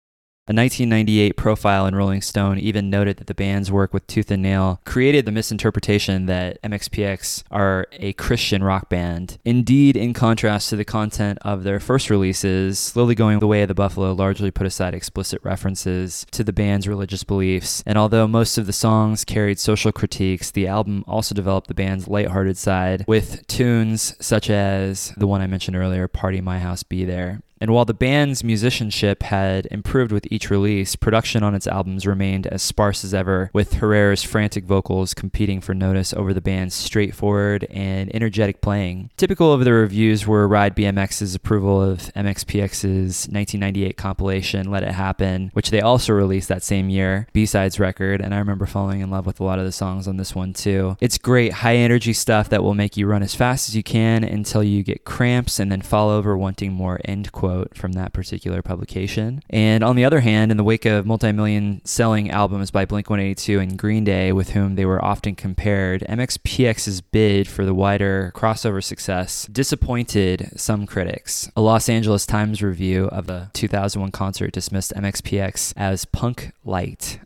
A 0.47 0.53
1998 0.53 1.39
profile 1.39 1.87
in 1.87 1.95
Rolling 1.95 2.21
Stone 2.21 2.59
even 2.59 2.91
noted 2.91 3.17
that 3.17 3.29
the 3.29 3.35
band's 3.35 3.73
work 3.73 3.95
with 3.95 4.07
Tooth 4.07 4.31
and 4.31 4.43
Nail 4.43 4.79
created 4.85 5.25
the 5.25 5.33
misinterpretation 5.33 6.27
that 6.27 6.61
MXPX 6.61 7.45
are 7.51 7.87
a 7.93 8.13
Christian 8.13 8.63
rock 8.63 8.91
band. 8.91 9.39
Indeed, 9.47 9.97
in 9.97 10.13
contrast 10.13 10.69
to 10.69 10.77
the 10.77 10.85
content 10.85 11.39
of 11.41 11.63
their 11.63 11.81
first 11.81 12.11
releases, 12.11 12.79
Slowly 12.79 13.15
Going 13.15 13.39
the 13.39 13.47
Way 13.47 13.63
of 13.63 13.69
the 13.69 13.75
Buffalo 13.75 14.13
largely 14.13 14.51
put 14.51 14.67
aside 14.67 14.93
explicit 14.93 15.41
references 15.43 16.27
to 16.33 16.45
the 16.45 16.53
band's 16.53 16.87
religious 16.87 17.25
beliefs. 17.25 17.83
And 17.87 17.97
although 17.97 18.29
most 18.29 18.59
of 18.59 18.67
the 18.67 18.75
songs 18.75 19.25
carried 19.25 19.59
social 19.59 19.93
critiques, 19.93 20.51
the 20.51 20.67
album 20.67 21.05
also 21.09 21.35
developed 21.35 21.69
the 21.69 21.75
band's 21.75 22.07
lighthearted 22.07 22.59
side 22.59 23.07
with 23.09 23.47
tunes 23.47 24.15
such 24.21 24.51
as 24.51 25.15
the 25.17 25.27
one 25.27 25.41
I 25.41 25.47
mentioned 25.47 25.79
earlier, 25.79 26.07
Party 26.07 26.43
My 26.43 26.59
House 26.59 26.83
Be 26.83 27.07
There. 27.07 27.41
And 27.65 27.73
while 27.73 27.87
the 27.87 27.95
band's 27.95 28.45
musicianship 28.45 29.23
had 29.23 29.65
improved 29.71 30.13
with 30.13 30.31
each 30.31 30.51
release, 30.51 30.97
production 30.97 31.43
on 31.43 31.55
its 31.55 31.67
albums 31.67 32.07
remained 32.07 32.47
as 32.47 32.61
sparse 32.61 33.05
as 33.05 33.15
ever, 33.15 33.49
with 33.55 33.73
Herrera's 33.73 34.23
frantic 34.23 34.65
vocals 34.67 35.15
competing 35.15 35.63
for 35.63 35.73
notice 35.73 36.13
over 36.13 36.35
the 36.35 36.43
band's 36.43 36.75
straightforward 36.75 37.67
and 37.71 38.15
energetic 38.15 38.61
playing. 38.61 39.09
Typical 39.17 39.51
of 39.51 39.65
the 39.65 39.73
reviews 39.73 40.27
were 40.27 40.47
Ride 40.47 40.77
BMX's 40.77 41.35
approval 41.35 41.81
of 41.81 42.13
MXPX's 42.13 43.29
1998 43.31 43.97
compilation, 43.97 44.71
Let 44.71 44.83
It 44.83 44.93
Happen, 44.93 45.51
which 45.55 45.71
they 45.71 45.81
also 45.81 46.13
released 46.13 46.51
that 46.51 46.63
same 46.63 46.91
year, 46.91 47.29
B-Sides 47.33 47.81
record, 47.81 48.21
and 48.21 48.35
I 48.35 48.41
remember 48.41 48.67
falling 48.67 49.01
in 49.01 49.09
love 49.09 49.25
with 49.25 49.41
a 49.41 49.45
lot 49.45 49.59
of 49.59 49.65
the 49.65 49.73
songs 49.73 50.07
on 50.07 50.19
this 50.19 50.35
one 50.35 50.53
too. 50.53 50.99
It's 51.01 51.17
great, 51.17 51.55
high 51.55 51.77
energy 51.77 52.13
stuff 52.13 52.51
that 52.51 52.63
will 52.63 52.75
make 52.75 52.99
you 52.99 53.07
run 53.07 53.23
as 53.23 53.35
fast 53.35 53.71
as 53.71 53.75
you 53.75 53.83
can 53.83 54.23
until 54.23 54.63
you 54.63 54.83
get 54.83 55.07
cramps 55.07 55.59
and 55.59 55.73
then 55.73 55.81
fall 55.81 56.11
over 56.11 56.37
wanting 56.37 56.71
more, 56.71 57.01
end 57.07 57.33
quote 57.33 57.54
quote 57.55 57.77
from 57.77 57.93
that 57.93 58.13
particular 58.13 58.63
publication. 58.63 59.43
And 59.51 59.85
on 59.85 59.97
the 59.97 60.05
other 60.05 60.21
hand, 60.21 60.51
in 60.51 60.57
the 60.57 60.65
wake 60.65 60.85
of 60.85 61.07
multi 61.07 61.33
million 61.33 61.81
selling 61.85 62.31
albums 62.31 62.71
by 62.71 62.85
Blink 62.85 63.09
182 63.09 63.61
and 63.61 63.79
Green 63.79 64.05
Day, 64.05 64.33
with 64.33 64.51
whom 64.51 64.75
they 64.75 64.85
were 64.85 65.05
often 65.05 65.35
compared, 65.35 66.03
MXPX's 66.03 67.01
bid 67.01 67.47
for 67.47 67.65
the 67.65 67.75
wider 67.75 68.33
crossover 68.35 68.83
success 68.83 69.47
disappointed 69.47 70.51
some 70.57 70.87
critics. 70.87 71.51
A 71.57 71.61
Los 71.61 71.89
Angeles 71.89 72.27
Times 72.27 72.63
review 72.63 73.07
of 73.07 73.27
the 73.27 73.51
2001 73.53 74.11
concert 74.11 74.53
dismissed 74.53 74.93
MXPX 74.95 75.75
as 75.77 76.05
punk 76.05 76.53
light. 76.65 77.21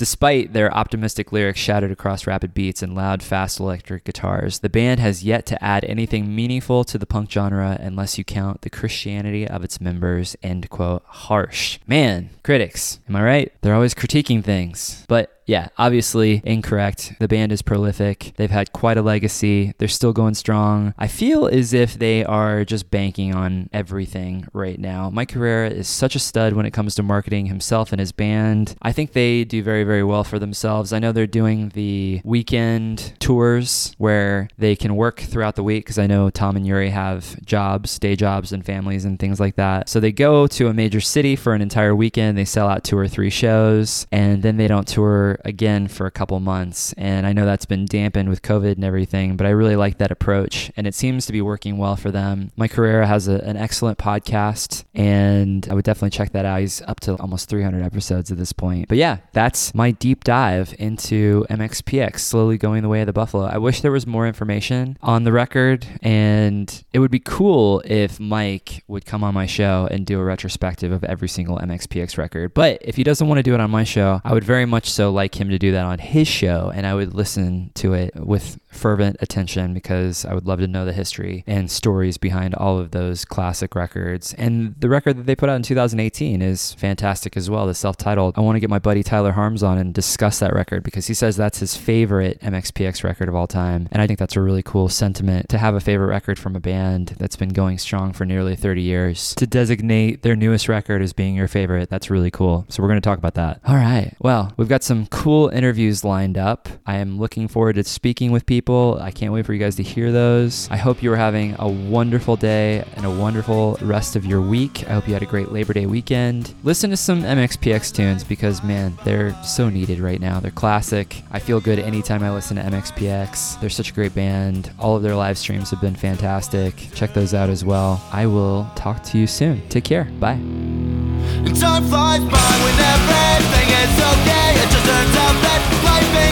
Despite 0.00 0.54
their 0.54 0.72
optimistic 0.74 1.30
lyrics 1.30 1.60
shouted 1.60 1.90
across 1.90 2.26
rapid 2.26 2.54
beats 2.54 2.82
and 2.82 2.94
loud, 2.94 3.22
fast 3.22 3.60
electric 3.60 4.04
guitars, 4.04 4.60
the 4.60 4.70
band 4.70 4.98
has 4.98 5.22
yet 5.22 5.44
to 5.44 5.62
add 5.62 5.84
anything 5.84 6.34
meaningful 6.34 6.84
to 6.84 6.96
the 6.96 7.04
punk 7.04 7.30
genre 7.30 7.76
unless 7.78 8.16
you 8.16 8.24
count 8.24 8.62
the 8.62 8.70
Christianity 8.70 9.46
of 9.46 9.62
its 9.62 9.78
members. 9.78 10.36
End 10.42 10.70
quote. 10.70 11.02
Harsh. 11.04 11.80
Man, 11.86 12.30
critics, 12.42 12.98
am 13.10 13.16
I 13.16 13.22
right? 13.22 13.52
They're 13.60 13.74
always 13.74 13.92
critiquing 13.92 14.42
things. 14.42 15.04
But 15.06 15.39
yeah, 15.46 15.68
obviously 15.78 16.42
incorrect. 16.44 17.14
The 17.18 17.28
band 17.28 17.52
is 17.52 17.62
prolific. 17.62 18.32
They've 18.36 18.50
had 18.50 18.72
quite 18.72 18.96
a 18.96 19.02
legacy. 19.02 19.74
They're 19.78 19.88
still 19.88 20.12
going 20.12 20.34
strong. 20.34 20.94
I 20.98 21.08
feel 21.08 21.46
as 21.46 21.72
if 21.72 21.98
they 21.98 22.24
are 22.24 22.64
just 22.64 22.90
banking 22.90 23.34
on 23.34 23.68
everything 23.72 24.46
right 24.52 24.78
now. 24.78 25.10
Mike 25.10 25.32
Herrera 25.32 25.70
is 25.70 25.88
such 25.88 26.14
a 26.14 26.20
stud 26.20 26.52
when 26.52 26.66
it 26.66 26.72
comes 26.72 26.94
to 26.94 27.02
marketing 27.02 27.46
himself 27.46 27.92
and 27.92 28.00
his 28.00 28.12
band. 28.12 28.76
I 28.80 28.92
think 28.92 29.12
they 29.12 29.44
do 29.44 29.62
very, 29.62 29.84
very 29.84 30.04
well 30.04 30.24
for 30.24 30.38
themselves. 30.38 30.92
I 30.92 30.98
know 30.98 31.12
they're 31.12 31.26
doing 31.26 31.70
the 31.70 32.20
weekend 32.24 33.14
tours 33.18 33.94
where 33.98 34.48
they 34.58 34.76
can 34.76 34.96
work 34.96 35.20
throughout 35.20 35.56
the 35.56 35.62
week 35.62 35.84
because 35.84 35.98
I 35.98 36.06
know 36.06 36.30
Tom 36.30 36.56
and 36.56 36.66
Yuri 36.66 36.90
have 36.90 37.44
jobs, 37.44 37.98
day 37.98 38.16
jobs, 38.16 38.52
and 38.52 38.64
families 38.64 39.04
and 39.04 39.18
things 39.18 39.40
like 39.40 39.56
that. 39.56 39.88
So 39.88 40.00
they 40.00 40.12
go 40.12 40.46
to 40.46 40.68
a 40.68 40.74
major 40.74 41.00
city 41.00 41.36
for 41.36 41.54
an 41.54 41.62
entire 41.62 41.94
weekend. 41.94 42.38
They 42.38 42.44
sell 42.44 42.68
out 42.68 42.84
two 42.84 42.96
or 42.96 43.08
three 43.08 43.30
shows, 43.30 44.06
and 44.12 44.42
then 44.42 44.56
they 44.56 44.68
don't 44.68 44.86
tour 44.86 45.29
again 45.44 45.88
for 45.88 46.06
a 46.06 46.10
couple 46.10 46.38
months. 46.40 46.92
And 46.94 47.26
I 47.26 47.32
know 47.32 47.44
that's 47.44 47.66
been 47.66 47.86
dampened 47.86 48.28
with 48.28 48.42
COVID 48.42 48.72
and 48.72 48.84
everything, 48.84 49.36
but 49.36 49.46
I 49.46 49.50
really 49.50 49.76
like 49.76 49.98
that 49.98 50.10
approach. 50.10 50.70
And 50.76 50.86
it 50.86 50.94
seems 50.94 51.26
to 51.26 51.32
be 51.32 51.40
working 51.40 51.78
well 51.78 51.96
for 51.96 52.10
them. 52.10 52.50
Mike 52.56 52.72
Herrera 52.72 53.06
has 53.06 53.28
a, 53.28 53.34
an 53.44 53.56
excellent 53.56 53.98
podcast, 53.98 54.84
and 54.94 55.66
I 55.70 55.74
would 55.74 55.84
definitely 55.84 56.10
check 56.10 56.32
that 56.32 56.44
out. 56.44 56.60
He's 56.60 56.82
up 56.82 57.00
to 57.00 57.16
almost 57.16 57.48
300 57.48 57.82
episodes 57.82 58.30
at 58.30 58.38
this 58.38 58.52
point. 58.52 58.88
But 58.88 58.98
yeah, 58.98 59.18
that's 59.32 59.74
my 59.74 59.90
deep 59.90 60.24
dive 60.24 60.74
into 60.78 61.46
MXPX, 61.50 62.20
slowly 62.20 62.58
going 62.58 62.82
the 62.82 62.88
way 62.88 63.00
of 63.00 63.06
the 63.06 63.12
Buffalo. 63.12 63.44
I 63.44 63.58
wish 63.58 63.80
there 63.80 63.92
was 63.92 64.06
more 64.06 64.26
information 64.26 64.98
on 65.02 65.24
the 65.24 65.32
record, 65.32 65.86
and 66.02 66.84
it 66.92 66.98
would 66.98 67.10
be 67.10 67.20
cool 67.20 67.82
if 67.84 68.18
Mike 68.18 68.84
would 68.88 69.04
come 69.04 69.22
on 69.22 69.34
my 69.34 69.46
show 69.46 69.88
and 69.90 70.06
do 70.06 70.18
a 70.18 70.24
retrospective 70.24 70.92
of 70.92 71.04
every 71.04 71.28
single 71.28 71.58
MXPX 71.58 72.18
record. 72.18 72.54
But 72.54 72.78
if 72.82 72.96
he 72.96 73.04
doesn't 73.04 73.26
want 73.26 73.38
to 73.38 73.42
do 73.42 73.54
it 73.54 73.60
on 73.60 73.70
my 73.70 73.84
show, 73.84 74.20
I 74.24 74.32
would 74.32 74.44
very 74.44 74.66
much 74.66 74.90
so 74.90 75.10
like 75.10 75.19
him 75.28 75.50
to 75.50 75.58
do 75.58 75.72
that 75.72 75.84
on 75.84 75.98
his 75.98 76.28
show, 76.28 76.70
and 76.74 76.86
I 76.86 76.94
would 76.94 77.14
listen 77.14 77.70
to 77.74 77.94
it 77.94 78.14
with 78.16 78.58
fervent 78.70 79.16
attention 79.20 79.74
because 79.74 80.24
I 80.24 80.32
would 80.32 80.46
love 80.46 80.60
to 80.60 80.66
know 80.66 80.84
the 80.84 80.92
history 80.92 81.44
and 81.46 81.70
stories 81.70 82.16
behind 82.16 82.54
all 82.54 82.78
of 82.78 82.92
those 82.92 83.24
classic 83.24 83.74
records. 83.74 84.32
And 84.34 84.74
the 84.78 84.88
record 84.88 85.16
that 85.18 85.26
they 85.26 85.34
put 85.34 85.48
out 85.48 85.56
in 85.56 85.62
2018 85.62 86.40
is 86.40 86.74
fantastic 86.74 87.36
as 87.36 87.50
well, 87.50 87.66
the 87.66 87.74
self 87.74 87.96
titled. 87.96 88.34
I 88.36 88.40
want 88.40 88.56
to 88.56 88.60
get 88.60 88.70
my 88.70 88.78
buddy 88.78 89.02
Tyler 89.02 89.32
Harms 89.32 89.62
on 89.62 89.78
and 89.78 89.92
discuss 89.92 90.38
that 90.38 90.54
record 90.54 90.82
because 90.82 91.06
he 91.06 91.14
says 91.14 91.36
that's 91.36 91.58
his 91.58 91.76
favorite 91.76 92.40
MXPX 92.40 93.04
record 93.04 93.28
of 93.28 93.34
all 93.34 93.46
time. 93.46 93.88
And 93.92 94.00
I 94.00 94.06
think 94.06 94.18
that's 94.18 94.36
a 94.36 94.40
really 94.40 94.62
cool 94.62 94.88
sentiment 94.88 95.48
to 95.48 95.58
have 95.58 95.74
a 95.74 95.80
favorite 95.80 96.08
record 96.08 96.38
from 96.38 96.56
a 96.56 96.60
band 96.60 97.16
that's 97.18 97.36
been 97.36 97.50
going 97.50 97.78
strong 97.78 98.12
for 98.12 98.24
nearly 98.24 98.56
30 98.56 98.82
years. 98.82 99.34
To 99.34 99.46
designate 99.46 100.22
their 100.22 100.36
newest 100.36 100.68
record 100.68 101.02
as 101.02 101.12
being 101.12 101.34
your 101.34 101.48
favorite, 101.48 101.90
that's 101.90 102.10
really 102.10 102.30
cool. 102.30 102.66
So 102.68 102.82
we're 102.82 102.88
going 102.88 103.00
to 103.00 103.06
talk 103.06 103.18
about 103.18 103.34
that. 103.34 103.60
All 103.66 103.74
right. 103.74 104.14
Well, 104.20 104.52
we've 104.56 104.68
got 104.68 104.82
some 104.82 105.06
cool 105.10 105.48
interviews 105.48 106.04
lined 106.04 106.38
up. 106.38 106.68
I 106.86 106.96
am 106.96 107.18
looking 107.18 107.48
forward 107.48 107.74
to 107.74 107.84
speaking 107.84 108.32
with 108.32 108.46
people. 108.46 108.98
I 109.00 109.10
can't 109.10 109.32
wait 109.32 109.44
for 109.44 109.52
you 109.52 109.58
guys 109.58 109.76
to 109.76 109.82
hear 109.82 110.12
those. 110.12 110.68
I 110.70 110.76
hope 110.76 111.02
you 111.02 111.12
are 111.12 111.16
having 111.16 111.56
a 111.58 111.68
wonderful 111.68 112.36
day 112.36 112.84
and 112.96 113.04
a 113.04 113.10
wonderful 113.10 113.76
rest 113.82 114.16
of 114.16 114.24
your 114.24 114.40
week. 114.40 114.88
I 114.88 114.94
hope 114.94 115.06
you 115.06 115.14
had 115.14 115.22
a 115.22 115.26
great 115.26 115.52
Labor 115.52 115.72
Day 115.72 115.86
weekend. 115.86 116.54
Listen 116.62 116.90
to 116.90 116.96
some 116.96 117.22
MXPX 117.22 117.94
tunes 117.94 118.24
because, 118.24 118.62
man, 118.62 118.96
they're 119.04 119.34
so 119.42 119.68
needed 119.68 119.98
right 119.98 120.20
now. 120.20 120.40
They're 120.40 120.50
classic. 120.50 121.22
I 121.30 121.38
feel 121.38 121.60
good 121.60 121.78
anytime 121.78 122.22
I 122.22 122.32
listen 122.32 122.56
to 122.56 122.62
MXPX. 122.62 123.60
They're 123.60 123.70
such 123.70 123.90
a 123.90 123.94
great 123.94 124.14
band. 124.14 124.72
All 124.78 124.96
of 124.96 125.02
their 125.02 125.16
live 125.16 125.38
streams 125.38 125.70
have 125.70 125.80
been 125.80 125.96
fantastic. 125.96 126.88
Check 126.94 127.14
those 127.14 127.34
out 127.34 127.50
as 127.50 127.64
well. 127.64 128.02
I 128.12 128.26
will 128.26 128.70
talk 128.76 129.02
to 129.04 129.18
you 129.18 129.26
soon. 129.26 129.66
Take 129.68 129.84
care. 129.84 130.04
Bye. 130.04 130.38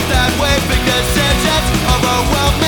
That 0.09 0.33
way. 0.41 0.55
Big 0.69 0.83
decisions 0.85 1.69
overwhelm 1.95 2.68